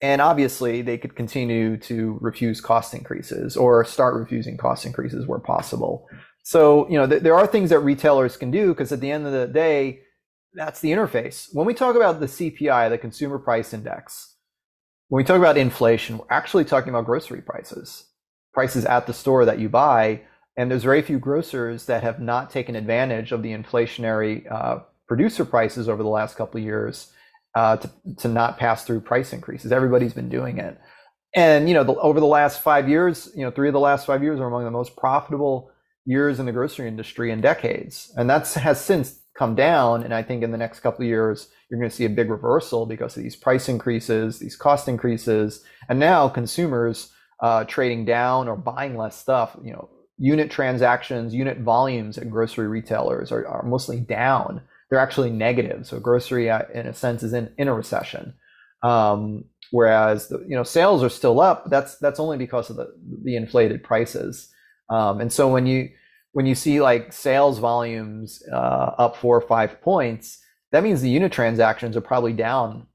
and 0.00 0.20
obviously, 0.20 0.82
they 0.82 0.98
could 0.98 1.16
continue 1.16 1.76
to 1.78 2.18
refuse 2.20 2.60
cost 2.60 2.94
increases 2.94 3.56
or 3.56 3.84
start 3.84 4.14
refusing 4.14 4.56
cost 4.56 4.84
increases 4.84 5.26
where 5.26 5.38
possible. 5.38 6.06
So, 6.42 6.86
you 6.90 6.98
know, 6.98 7.06
th- 7.06 7.22
there 7.22 7.34
are 7.34 7.46
things 7.46 7.70
that 7.70 7.78
retailers 7.78 8.36
can 8.36 8.50
do 8.50 8.68
because 8.68 8.92
at 8.92 9.00
the 9.00 9.10
end 9.10 9.26
of 9.26 9.32
the 9.32 9.46
day, 9.46 10.00
that's 10.52 10.80
the 10.80 10.90
interface. 10.90 11.48
When 11.52 11.66
we 11.66 11.74
talk 11.74 11.96
about 11.96 12.20
the 12.20 12.26
CPI, 12.26 12.90
the 12.90 12.98
Consumer 12.98 13.38
Price 13.38 13.72
Index, 13.72 14.36
when 15.08 15.22
we 15.22 15.24
talk 15.24 15.38
about 15.38 15.56
inflation, 15.56 16.18
we're 16.18 16.26
actually 16.28 16.64
talking 16.64 16.90
about 16.90 17.06
grocery 17.06 17.40
prices, 17.40 18.04
prices 18.52 18.84
at 18.84 19.06
the 19.06 19.14
store 19.14 19.44
that 19.46 19.58
you 19.58 19.68
buy. 19.68 20.20
And 20.56 20.70
there's 20.70 20.84
very 20.84 21.02
few 21.02 21.18
grocers 21.18 21.86
that 21.86 22.02
have 22.02 22.20
not 22.20 22.50
taken 22.50 22.76
advantage 22.76 23.32
of 23.32 23.42
the 23.42 23.52
inflationary 23.52 24.50
uh, 24.52 24.80
producer 25.08 25.44
prices 25.44 25.88
over 25.88 26.02
the 26.02 26.08
last 26.08 26.36
couple 26.36 26.58
of 26.58 26.64
years 26.64 27.10
uh, 27.54 27.76
to, 27.76 27.90
to 28.18 28.28
not 28.28 28.58
pass 28.58 28.84
through 28.84 29.00
price 29.00 29.32
increases. 29.32 29.72
Everybody's 29.72 30.14
been 30.14 30.28
doing 30.28 30.58
it. 30.58 30.78
And, 31.34 31.68
you 31.68 31.74
know, 31.74 31.84
the, 31.84 31.94
over 31.94 32.20
the 32.20 32.26
last 32.26 32.62
five 32.62 32.88
years, 32.88 33.30
you 33.34 33.44
know, 33.44 33.50
three 33.50 33.68
of 33.68 33.72
the 33.72 33.80
last 33.80 34.06
five 34.06 34.22
years 34.22 34.40
are 34.40 34.46
among 34.46 34.64
the 34.64 34.70
most 34.70 34.96
profitable 34.96 35.70
years 36.04 36.38
in 36.38 36.46
the 36.46 36.52
grocery 36.52 36.86
industry 36.86 37.30
in 37.30 37.40
decades. 37.40 38.12
And 38.16 38.30
that 38.30 38.46
has 38.54 38.80
since 38.80 39.20
come 39.36 39.54
down. 39.54 40.04
And 40.04 40.14
I 40.14 40.22
think 40.22 40.42
in 40.42 40.52
the 40.52 40.58
next 40.58 40.80
couple 40.80 41.02
of 41.02 41.08
years, 41.08 41.48
you're 41.68 41.80
going 41.80 41.90
to 41.90 41.96
see 41.96 42.04
a 42.04 42.10
big 42.10 42.30
reversal 42.30 42.86
because 42.86 43.16
of 43.16 43.22
these 43.22 43.34
price 43.34 43.68
increases, 43.68 44.38
these 44.38 44.56
cost 44.56 44.86
increases, 44.86 45.64
and 45.88 45.98
now 45.98 46.28
consumers 46.28 47.12
uh, 47.40 47.64
trading 47.64 48.04
down 48.04 48.46
or 48.46 48.56
buying 48.56 48.96
less 48.96 49.16
stuff. 49.16 49.56
You 49.62 49.72
know, 49.72 49.88
unit 50.18 50.50
transactions, 50.52 51.34
unit 51.34 51.58
volumes 51.58 52.16
at 52.16 52.30
grocery 52.30 52.68
retailers 52.68 53.32
are, 53.32 53.46
are 53.48 53.64
mostly 53.64 53.98
down 53.98 54.62
they're 54.94 55.02
actually 55.02 55.30
negative. 55.30 55.88
So 55.88 55.98
grocery, 55.98 56.48
uh, 56.48 56.62
in 56.72 56.86
a 56.86 56.94
sense, 56.94 57.24
is 57.24 57.32
in, 57.32 57.52
in 57.58 57.66
a 57.66 57.74
recession. 57.74 58.34
Um, 58.84 59.46
whereas 59.72 60.28
the, 60.28 60.38
you 60.46 60.54
know 60.54 60.62
sales 60.62 61.02
are 61.02 61.08
still 61.08 61.40
up. 61.40 61.68
That's 61.68 61.98
that's 61.98 62.20
only 62.20 62.38
because 62.38 62.70
of 62.70 62.76
the 62.76 62.94
the 63.24 63.34
inflated 63.34 63.82
prices. 63.82 64.52
Um, 64.88 65.20
and 65.20 65.32
so 65.32 65.48
when 65.48 65.66
you 65.66 65.90
when 66.30 66.46
you 66.46 66.54
see 66.54 66.80
like 66.80 67.12
sales 67.12 67.58
volumes 67.58 68.40
uh, 68.52 68.92
up 68.96 69.16
four 69.16 69.36
or 69.36 69.40
five 69.40 69.80
points, 69.82 70.38
that 70.70 70.84
means 70.84 71.00
the 71.00 71.10
unit 71.10 71.32
transactions 71.32 71.96
are 71.96 72.00
probably 72.00 72.32
down 72.32 72.86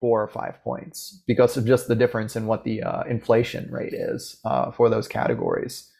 four 0.00 0.22
or 0.22 0.28
five 0.28 0.62
points 0.62 1.24
because 1.26 1.56
of 1.56 1.66
just 1.66 1.88
the 1.88 1.96
difference 1.96 2.36
in 2.36 2.46
what 2.46 2.62
the 2.62 2.84
uh, 2.84 3.02
inflation 3.02 3.68
rate 3.72 3.94
is 3.94 4.38
uh, 4.44 4.70
for 4.70 4.88
those 4.88 5.08
categories. 5.08 5.90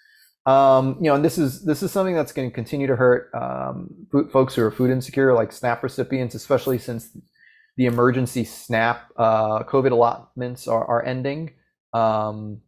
Um, 0.46 0.96
you 1.00 1.08
know, 1.08 1.14
and 1.14 1.24
this 1.24 1.36
is 1.36 1.64
this 1.64 1.82
is 1.82 1.92
something 1.92 2.14
that's 2.14 2.32
going 2.32 2.48
to 2.48 2.54
continue 2.54 2.86
to 2.86 2.96
hurt 2.96 3.30
um, 3.34 4.06
folks 4.32 4.54
who 4.54 4.62
are 4.62 4.70
food 4.70 4.90
insecure, 4.90 5.34
like 5.34 5.52
SNAP 5.52 5.82
recipients, 5.82 6.34
especially 6.34 6.78
since 6.78 7.10
the 7.76 7.86
emergency 7.86 8.44
SNAP 8.44 9.10
uh, 9.16 9.62
COVID 9.64 9.92
allotments 9.92 10.66
are, 10.66 10.84
are 10.84 11.04
ending, 11.04 11.52
um, 11.92 12.60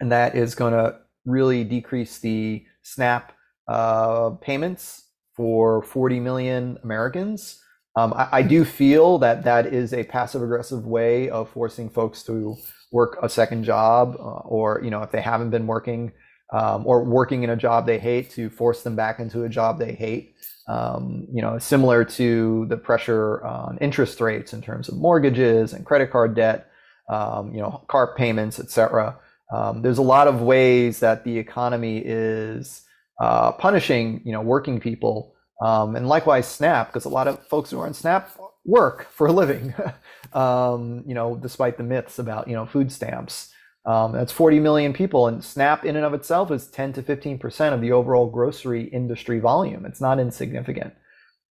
and 0.00 0.12
that 0.12 0.36
is 0.36 0.54
going 0.54 0.72
to 0.72 0.98
really 1.24 1.64
decrease 1.64 2.18
the 2.18 2.64
SNAP 2.82 3.32
uh, 3.68 4.30
payments 4.40 5.08
for 5.34 5.82
40 5.82 6.20
million 6.20 6.78
Americans. 6.82 7.62
Um, 7.96 8.12
I, 8.14 8.28
I, 8.32 8.42
do 8.42 8.64
feel 8.64 9.18
that 9.18 9.44
that 9.44 9.66
is 9.66 9.92
a 9.92 10.04
passive 10.04 10.42
aggressive 10.42 10.86
way 10.86 11.28
of 11.30 11.50
forcing 11.50 11.90
folks 11.90 12.22
to 12.24 12.56
work 12.92 13.18
a 13.22 13.28
second 13.28 13.64
job, 13.64 14.16
uh, 14.18 14.40
or 14.44 14.80
you 14.84 14.90
know, 14.90 15.02
if 15.02 15.10
they 15.10 15.20
haven't 15.20 15.50
been 15.50 15.66
working 15.66 16.12
um, 16.52 16.86
or 16.86 17.04
working 17.04 17.42
in 17.42 17.50
a 17.50 17.56
job 17.56 17.86
they 17.86 17.98
hate, 17.98 18.30
to 18.30 18.50
force 18.50 18.82
them 18.82 18.96
back 18.96 19.18
into 19.18 19.44
a 19.44 19.48
job 19.48 19.78
they 19.78 19.92
hate. 19.92 20.34
Um, 20.66 21.26
you 21.32 21.40
know, 21.40 21.58
similar 21.58 22.04
to 22.04 22.66
the 22.68 22.76
pressure 22.76 23.42
on 23.44 23.78
interest 23.78 24.20
rates 24.20 24.52
in 24.52 24.60
terms 24.60 24.88
of 24.88 24.96
mortgages 24.96 25.72
and 25.72 25.84
credit 25.86 26.10
card 26.10 26.34
debt, 26.34 26.70
um, 27.08 27.54
you 27.54 27.60
know, 27.60 27.84
car 27.88 28.14
payments, 28.14 28.60
etc. 28.60 29.18
Um, 29.50 29.80
there's 29.80 29.96
a 29.96 30.02
lot 30.02 30.28
of 30.28 30.42
ways 30.42 31.00
that 31.00 31.24
the 31.24 31.38
economy 31.38 32.02
is 32.04 32.82
uh, 33.18 33.52
punishing, 33.52 34.20
you 34.24 34.32
know, 34.32 34.42
working 34.42 34.78
people 34.78 35.34
um, 35.60 35.96
and 35.96 36.08
likewise, 36.08 36.46
SNAP, 36.46 36.88
because 36.88 37.04
a 37.04 37.08
lot 37.08 37.26
of 37.26 37.44
folks 37.46 37.70
who 37.70 37.80
are 37.80 37.86
on 37.86 37.94
SNAP 37.94 38.30
work 38.64 39.10
for 39.10 39.26
a 39.26 39.32
living, 39.32 39.74
um, 40.32 41.02
you 41.06 41.14
know, 41.14 41.36
despite 41.36 41.76
the 41.76 41.82
myths 41.82 42.18
about, 42.18 42.48
you 42.48 42.54
know, 42.54 42.66
food 42.66 42.92
stamps. 42.92 43.52
Um, 43.86 44.12
that's 44.12 44.32
40 44.32 44.60
million 44.60 44.92
people, 44.92 45.28
and 45.28 45.42
SNAP 45.42 45.84
in 45.84 45.96
and 45.96 46.04
of 46.04 46.12
itself 46.12 46.50
is 46.50 46.66
10 46.68 46.92
to 46.94 47.02
15% 47.02 47.72
of 47.72 47.80
the 47.80 47.92
overall 47.92 48.28
grocery 48.28 48.84
industry 48.84 49.38
volume. 49.38 49.86
It's 49.86 50.00
not 50.00 50.20
insignificant. 50.20 50.92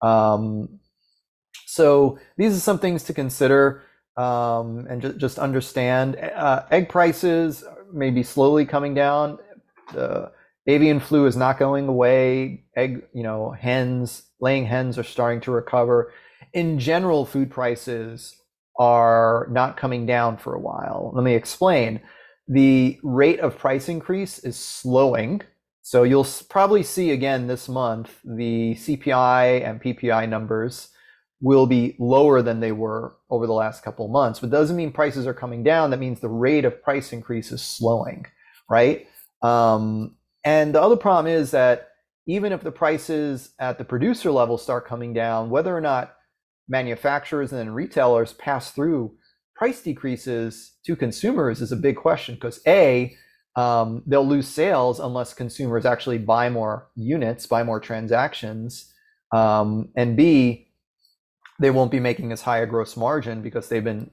Um, 0.02 0.80
so 1.66 2.20
these 2.38 2.56
are 2.56 2.60
some 2.60 2.80
things 2.80 3.04
to 3.06 3.14
consider 3.14 3.84
um, 4.18 4.88
and 4.90 5.02
ju- 5.02 5.14
just 5.14 5.40
understand. 5.40 6.18
Uh, 6.18 6.64
egg 6.72 6.90
prices 6.90 7.64
may 7.94 8.10
be 8.10 8.24
slowly 8.24 8.66
coming 8.66 8.94
down. 8.94 9.38
The 9.94 10.32
avian 10.66 11.00
flu 11.00 11.26
is 11.28 11.38
not 11.38 11.60
going 11.60 11.88
away. 11.88 12.66
Egg, 12.76 13.04
you 13.14 13.24
know, 13.24 13.52
hens, 13.52 14.24
laying 14.42 14.66
hens 14.66 14.98
are 14.98 15.04
starting 15.04 15.42
to 15.42 15.52
recover. 15.52 16.12
In 16.54 16.80
general, 16.80 17.26
food 17.26 17.52
prices 17.52 18.36
are 18.80 19.48
not 19.52 19.78
coming 19.78 20.06
down 20.06 20.38
for 20.38 20.54
a 20.54 20.60
while. 20.60 21.12
Let 21.14 21.24
me 21.24 21.36
explain. 21.36 22.02
The 22.48 23.00
rate 23.04 23.40
of 23.40 23.58
price 23.58 23.90
increase 23.90 24.40
is 24.40 24.58
slowing. 24.58 25.42
So 25.82 26.04
you'll 26.04 26.28
probably 26.50 26.84
see 26.84 27.12
again 27.12 27.48
this 27.48 27.68
month 27.68 28.20
the 28.24 28.76
CPI 28.76 29.66
and 29.66 29.82
PPI 29.82 30.30
numbers 30.30 30.90
will 31.42 31.68
be 31.68 31.96
lower 32.00 32.42
than 32.42 32.60
they 32.60 32.72
were 32.72 33.16
over 33.30 33.46
the 33.46 33.54
last 33.54 33.84
couple 33.84 34.06
of 34.06 34.12
months. 34.12 34.40
But 34.40 34.50
doesn't 34.50 34.76
mean 34.76 34.92
prices 34.92 35.28
are 35.28 35.34
coming 35.34 35.64
down. 35.64 35.92
That 35.92 36.00
means 36.00 36.20
the 36.20 36.30
rate 36.30 36.66
of 36.66 36.82
price 36.82 37.14
increase 37.14 37.52
is 37.52 37.62
slowing, 37.62 38.26
right? 38.70 39.08
Um, 39.42 40.16
and 40.44 40.74
the 40.74 40.82
other 40.82 40.96
problem 40.96 41.34
is 41.34 41.52
that 41.52 41.90
even 42.26 42.52
if 42.52 42.62
the 42.62 42.72
prices 42.72 43.52
at 43.60 43.78
the 43.78 43.86
producer 43.86 44.32
level 44.32 44.58
start 44.58 44.88
coming 44.88 45.14
down, 45.14 45.50
whether 45.50 45.76
or 45.76 45.82
not 45.82 46.16
manufacturers 46.68 47.54
and 47.54 47.74
retailers 47.74 48.34
pass 48.34 48.72
through 48.72 49.16
price 49.58 49.82
decreases 49.82 50.74
to 50.86 50.96
consumers 50.96 51.62
is 51.62 51.72
a 51.72 51.76
big 51.76 51.96
question 51.96 52.36
because 52.36 52.62
A, 52.68 53.16
um, 53.56 54.04
they'll 54.06 54.28
lose 54.28 54.48
sales 54.48 55.00
unless 55.00 55.34
consumers 55.34 55.86
actually 55.86 56.20
buy 56.20 56.50
more 56.50 56.90
units, 56.96 57.48
buy 57.48 57.64
more 57.64 57.80
transactions. 57.80 58.94
Um, 59.32 59.90
and 59.96 60.16
B, 60.16 60.70
they 61.60 61.72
won't 61.72 61.92
be 61.92 62.00
making 62.00 62.32
as 62.32 62.42
high 62.42 62.60
a 62.60 62.68
gross 62.68 62.96
margin 62.96 63.42
because 63.42 63.68
they've 63.68 63.84
been, 63.84 64.12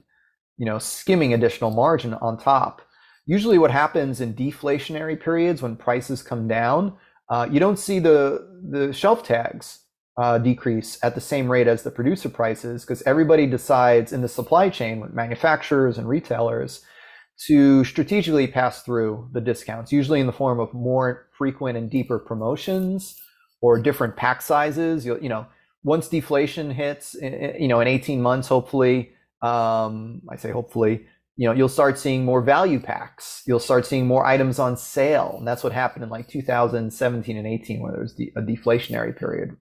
you 0.57 0.65
know, 0.65 0.79
skimming 0.79 1.33
additional 1.33 1.69
margin 1.69 2.15
on 2.15 2.37
top 2.37 2.81
usually 3.25 3.57
what 3.57 3.71
happens 3.71 4.21
in 4.21 4.33
deflationary 4.33 5.19
periods 5.19 5.61
when 5.61 5.75
prices 5.75 6.21
come 6.21 6.47
down, 6.47 6.93
uh, 7.29 7.47
you 7.51 7.59
don't 7.59 7.79
see 7.79 7.99
the 7.99 8.47
the 8.69 8.93
shelf 8.93 9.23
tags 9.23 9.79
uh, 10.17 10.37
decrease 10.37 10.97
at 11.03 11.15
the 11.15 11.21
same 11.21 11.51
rate 11.51 11.67
as 11.67 11.83
the 11.83 11.91
producer 11.91 12.29
prices 12.29 12.83
because 12.83 13.01
everybody 13.03 13.45
decides 13.45 14.13
in 14.13 14.21
the 14.21 14.27
supply 14.27 14.69
chain 14.69 14.99
with 14.99 15.13
manufacturers 15.13 15.97
and 15.97 16.07
retailers 16.07 16.81
to 17.47 17.83
strategically 17.83 18.47
pass 18.47 18.81
through 18.81 19.27
the 19.33 19.41
discounts, 19.41 19.91
usually 19.91 20.21
in 20.21 20.27
the 20.27 20.33
form 20.33 20.59
of 20.59 20.73
more 20.73 21.27
frequent 21.37 21.77
and 21.77 21.89
deeper 21.89 22.17
promotions 22.17 23.19
or 23.59 23.77
different 23.77 24.15
pack 24.15 24.41
sizes. 24.41 25.05
You, 25.05 25.19
you 25.21 25.27
know, 25.27 25.45
once 25.83 26.07
deflation 26.07 26.71
hits, 26.71 27.15
you 27.21 27.67
know, 27.67 27.81
in 27.81 27.87
18 27.87 28.21
months, 28.21 28.47
hopefully, 28.47 29.11
um, 29.41 30.21
I 30.29 30.37
say 30.37 30.51
hopefully, 30.51 31.07
you 31.37 31.45
know 31.45 31.53
you'll 31.53 31.67
start 31.67 31.99
seeing 31.99 32.23
more 32.23 32.41
value 32.41 32.79
packs. 32.79 33.43
You'll 33.45 33.59
start 33.59 33.85
seeing 33.85 34.07
more 34.07 34.25
items 34.25 34.57
on 34.57 34.77
sale. 34.77 35.35
And 35.37 35.45
that's 35.45 35.65
what 35.65 35.73
happened 35.73 36.05
in 36.05 36.09
like 36.09 36.29
2017 36.29 37.35
and 37.35 37.45
18 37.45 37.81
where 37.81 37.91
there 37.91 38.01
was 38.01 38.13
a 38.13 38.41
deflationary 38.41 39.13
period 39.13 39.57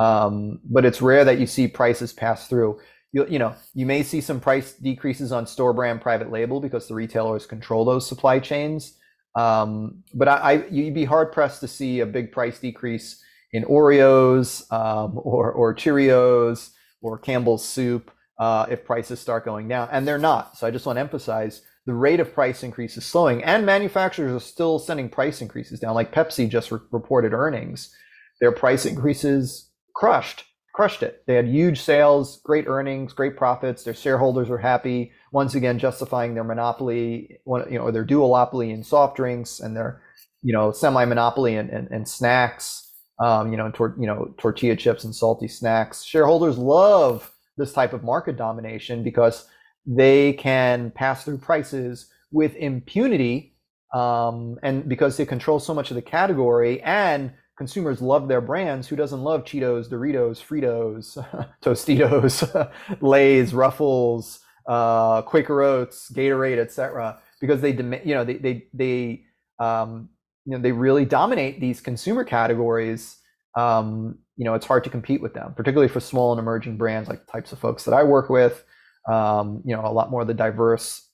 um, 0.00 0.60
but 0.64 0.84
it's 0.84 1.02
rare 1.02 1.24
that 1.24 1.38
you 1.38 1.46
see 1.46 1.68
prices 1.68 2.12
pass 2.12 2.48
through 2.48 2.80
you, 3.12 3.26
you 3.28 3.38
know 3.38 3.54
you 3.74 3.86
may 3.86 4.02
see 4.02 4.20
some 4.20 4.40
price 4.40 4.72
decreases 4.72 5.32
on 5.32 5.46
store 5.46 5.72
brand 5.72 6.00
private 6.00 6.30
label 6.30 6.60
because 6.60 6.88
the 6.88 6.94
retailers 6.94 7.46
control 7.46 7.84
those 7.84 8.06
supply 8.06 8.38
chains 8.38 8.96
um, 9.36 10.02
but 10.14 10.28
I, 10.28 10.36
I, 10.36 10.66
you'd 10.68 10.94
be 10.94 11.04
hard 11.04 11.32
pressed 11.32 11.60
to 11.60 11.68
see 11.68 12.00
a 12.00 12.06
big 12.06 12.32
price 12.32 12.58
decrease 12.58 13.22
in 13.52 13.64
oreos 13.64 14.70
um, 14.72 15.20
or, 15.22 15.52
or 15.52 15.74
cheerios 15.74 16.70
or 17.00 17.18
campbell's 17.18 17.64
soup 17.64 18.10
uh, 18.38 18.66
if 18.70 18.84
prices 18.84 19.20
start 19.20 19.44
going 19.44 19.68
down, 19.68 19.88
and 19.92 20.06
they're 20.08 20.18
not. 20.18 20.56
So 20.56 20.66
I 20.66 20.70
just 20.70 20.86
want 20.86 20.96
to 20.96 21.00
emphasize 21.00 21.62
the 21.86 21.94
rate 21.94 22.20
of 22.20 22.34
price 22.34 22.62
increase 22.62 22.96
is 22.96 23.04
slowing, 23.04 23.44
and 23.44 23.66
manufacturers 23.66 24.32
are 24.34 24.44
still 24.44 24.78
sending 24.78 25.08
price 25.08 25.40
increases 25.42 25.78
down. 25.80 25.94
Like 25.94 26.12
Pepsi 26.12 26.48
just 26.48 26.72
re- 26.72 26.80
reported 26.90 27.32
earnings, 27.32 27.94
their 28.40 28.52
price 28.52 28.86
increases 28.86 29.69
crushed, 29.94 30.44
crushed 30.74 31.02
it. 31.02 31.22
They 31.26 31.34
had 31.34 31.46
huge 31.46 31.80
sales, 31.80 32.40
great 32.44 32.66
earnings, 32.66 33.12
great 33.12 33.36
profits. 33.36 33.84
Their 33.84 33.94
shareholders 33.94 34.48
were 34.48 34.58
happy. 34.58 35.12
Once 35.32 35.54
again, 35.54 35.78
justifying 35.78 36.34
their 36.34 36.44
monopoly, 36.44 37.38
you 37.46 37.78
know, 37.78 37.90
their 37.90 38.04
duopoly 38.04 38.72
in 38.72 38.82
soft 38.82 39.16
drinks 39.16 39.60
and 39.60 39.76
their, 39.76 40.02
you 40.42 40.52
know, 40.52 40.72
semi-monopoly 40.72 41.56
in, 41.56 41.68
in, 41.70 41.92
in 41.92 42.06
snacks. 42.06 42.86
Um, 43.18 43.50
you 43.50 43.58
know, 43.58 43.70
tor- 43.70 43.96
you 44.00 44.06
know, 44.06 44.32
tortilla 44.38 44.76
chips 44.76 45.04
and 45.04 45.14
salty 45.14 45.46
snacks. 45.46 46.02
Shareholders 46.02 46.56
love 46.56 47.30
this 47.58 47.72
type 47.74 47.92
of 47.92 48.02
market 48.02 48.38
domination 48.38 49.02
because 49.02 49.46
they 49.86 50.32
can 50.32 50.90
pass 50.92 51.24
through 51.24 51.38
prices 51.38 52.10
with 52.32 52.54
impunity 52.56 53.54
um, 53.94 54.58
and 54.62 54.88
because 54.88 55.16
they 55.16 55.26
control 55.26 55.58
so 55.58 55.74
much 55.74 55.90
of 55.90 55.96
the 55.96 56.02
category 56.02 56.80
and 56.82 57.32
consumers 57.60 58.00
love 58.00 58.26
their 58.26 58.40
brands. 58.40 58.88
Who 58.88 58.96
doesn't 58.96 59.22
love 59.22 59.44
cheetos 59.44 59.86
doritos 59.86 60.42
fritos 60.42 61.18
tostitos 61.62 62.70
lays 63.02 63.52
ruffles 63.52 64.40
uh, 64.66 65.20
quaker 65.20 65.60
oats 65.60 66.10
gatorade 66.10 66.56
etc 66.58 67.20
because 67.38 67.60
they 67.60 67.72
you 67.72 68.14
know 68.14 68.24
they 68.24 68.36
they, 68.36 68.66
they 68.72 69.24
um, 69.58 70.08
you 70.46 70.52
know 70.52 70.62
they 70.62 70.72
really 70.72 71.04
dominate 71.04 71.60
these 71.60 71.82
consumer 71.82 72.24
categories. 72.24 73.18
Um, 73.54 74.20
you 74.38 74.46
know 74.46 74.54
it's 74.54 74.64
hard 74.64 74.82
to 74.84 74.90
compete 74.90 75.20
with 75.20 75.34
them, 75.34 75.52
particularly 75.54 75.92
for 75.92 76.00
small 76.00 76.32
and 76.32 76.40
emerging 76.40 76.78
brands 76.78 77.10
like 77.10 77.26
the 77.26 77.30
types 77.30 77.52
of 77.52 77.58
folks 77.58 77.84
that 77.84 77.92
I 77.92 78.04
work 78.04 78.30
with. 78.30 78.64
Um, 79.06 79.60
you 79.66 79.76
know, 79.76 79.84
a 79.84 79.92
lot 79.92 80.10
more 80.10 80.22
of 80.22 80.28
the 80.28 80.34
diverse, 80.34 81.06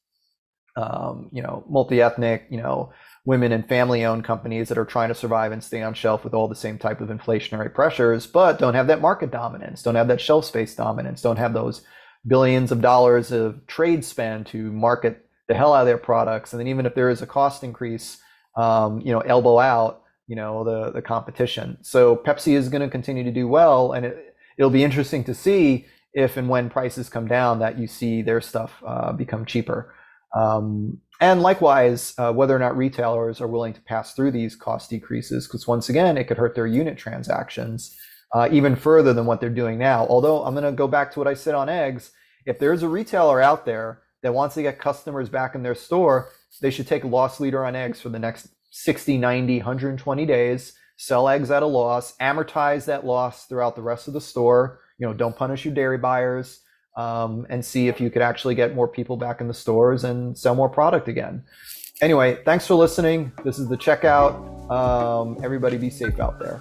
um, 0.76 1.28
you 1.32 1.42
know, 1.42 1.64
multi-ethnic, 1.68 2.46
you 2.50 2.58
know, 2.58 2.92
women 3.26 3.52
and 3.52 3.68
family-owned 3.68 4.24
companies 4.24 4.68
that 4.68 4.78
are 4.78 4.84
trying 4.86 5.08
to 5.08 5.14
survive 5.14 5.52
and 5.52 5.62
stay 5.62 5.82
on 5.82 5.92
shelf 5.92 6.24
with 6.24 6.32
all 6.32 6.48
the 6.48 6.54
same 6.54 6.78
type 6.78 7.02
of 7.02 7.08
inflationary 7.08 7.72
pressures, 7.72 8.26
but 8.26 8.58
don't 8.58 8.74
have 8.74 8.86
that 8.86 9.02
market 9.02 9.30
dominance, 9.30 9.82
don't 9.82 9.96
have 9.96 10.08
that 10.08 10.20
shelf 10.20 10.44
space 10.44 10.74
dominance, 10.74 11.20
don't 11.20 11.36
have 11.36 11.52
those 11.52 11.82
billions 12.26 12.72
of 12.72 12.80
dollars 12.80 13.30
of 13.32 13.66
trade 13.66 14.04
spend 14.04 14.46
to 14.46 14.72
market 14.72 15.28
the 15.48 15.54
hell 15.54 15.74
out 15.74 15.82
of 15.82 15.86
their 15.86 15.98
products, 15.98 16.52
and 16.52 16.60
then 16.60 16.68
even 16.68 16.86
if 16.86 16.94
there 16.94 17.10
is 17.10 17.20
a 17.20 17.26
cost 17.26 17.62
increase, 17.62 18.18
um, 18.56 19.00
you 19.00 19.12
know, 19.12 19.20
elbow 19.20 19.58
out 19.58 20.02
you 20.26 20.36
know 20.36 20.64
the 20.64 20.90
the 20.92 21.02
competition. 21.02 21.78
So 21.82 22.16
Pepsi 22.16 22.54
is 22.54 22.68
going 22.68 22.82
to 22.82 22.88
continue 22.88 23.24
to 23.24 23.30
do 23.30 23.48
well, 23.48 23.92
and 23.92 24.06
it, 24.06 24.36
it'll 24.58 24.70
be 24.70 24.84
interesting 24.84 25.24
to 25.24 25.34
see 25.34 25.86
if 26.12 26.36
and 26.36 26.48
when 26.48 26.70
prices 26.70 27.08
come 27.08 27.28
down 27.28 27.58
that 27.58 27.78
you 27.78 27.86
see 27.86 28.22
their 28.22 28.40
stuff 28.40 28.72
uh, 28.86 29.12
become 29.12 29.44
cheaper. 29.44 29.94
Um, 30.34 30.98
and 31.20 31.40
likewise, 31.40 32.14
uh, 32.18 32.32
whether 32.32 32.54
or 32.54 32.58
not 32.58 32.76
retailers 32.76 33.40
are 33.40 33.46
willing 33.46 33.72
to 33.72 33.80
pass 33.80 34.14
through 34.14 34.32
these 34.32 34.54
cost 34.54 34.90
decreases, 34.90 35.46
because 35.46 35.66
once 35.66 35.88
again, 35.88 36.18
it 36.18 36.24
could 36.24 36.36
hurt 36.36 36.54
their 36.54 36.66
unit 36.66 36.98
transactions 36.98 37.96
uh, 38.34 38.48
even 38.50 38.76
further 38.76 39.12
than 39.12 39.26
what 39.26 39.40
they're 39.40 39.50
doing 39.50 39.78
now. 39.78 40.06
Although 40.08 40.44
I'm 40.44 40.54
going 40.54 40.64
to 40.64 40.72
go 40.72 40.88
back 40.88 41.12
to 41.12 41.20
what 41.20 41.28
I 41.28 41.34
said 41.34 41.54
on 41.54 41.68
eggs. 41.68 42.12
If 42.44 42.58
there's 42.58 42.82
a 42.82 42.88
retailer 42.88 43.40
out 43.40 43.64
there 43.64 44.02
that 44.22 44.34
wants 44.34 44.54
to 44.56 44.62
get 44.62 44.78
customers 44.78 45.28
back 45.28 45.54
in 45.54 45.62
their 45.62 45.74
store, 45.74 46.30
they 46.60 46.70
should 46.70 46.86
take 46.86 47.04
a 47.04 47.08
loss 47.08 47.40
leader 47.40 47.64
on 47.64 47.74
eggs 47.74 48.00
for 48.00 48.08
the 48.08 48.18
next 48.18 48.48
60, 48.70 49.18
90, 49.18 49.58
120 49.58 50.26
days, 50.26 50.74
sell 50.96 51.28
eggs 51.28 51.50
at 51.50 51.62
a 51.62 51.66
loss, 51.66 52.16
amortize 52.18 52.84
that 52.86 53.06
loss 53.06 53.46
throughout 53.46 53.74
the 53.74 53.82
rest 53.82 54.06
of 54.06 54.14
the 54.14 54.20
store. 54.20 54.80
You 54.98 55.06
know, 55.06 55.14
don't 55.14 55.36
punish 55.36 55.64
your 55.64 55.74
dairy 55.74 55.98
buyers, 55.98 56.60
um, 56.96 57.46
and 57.48 57.64
see 57.64 57.88
if 57.88 58.00
you 58.00 58.10
could 58.10 58.22
actually 58.22 58.54
get 58.54 58.74
more 58.74 58.88
people 58.88 59.16
back 59.16 59.40
in 59.40 59.48
the 59.48 59.54
stores 59.54 60.04
and 60.04 60.36
sell 60.36 60.54
more 60.54 60.68
product 60.68 61.08
again. 61.08 61.44
Anyway, 62.00 62.38
thanks 62.44 62.66
for 62.66 62.74
listening. 62.74 63.32
This 63.44 63.58
is 63.58 63.68
the 63.68 63.76
checkout. 63.76 64.70
Um, 64.70 65.38
everybody 65.42 65.78
be 65.78 65.90
safe 65.90 66.20
out 66.20 66.38
there. 66.38 66.60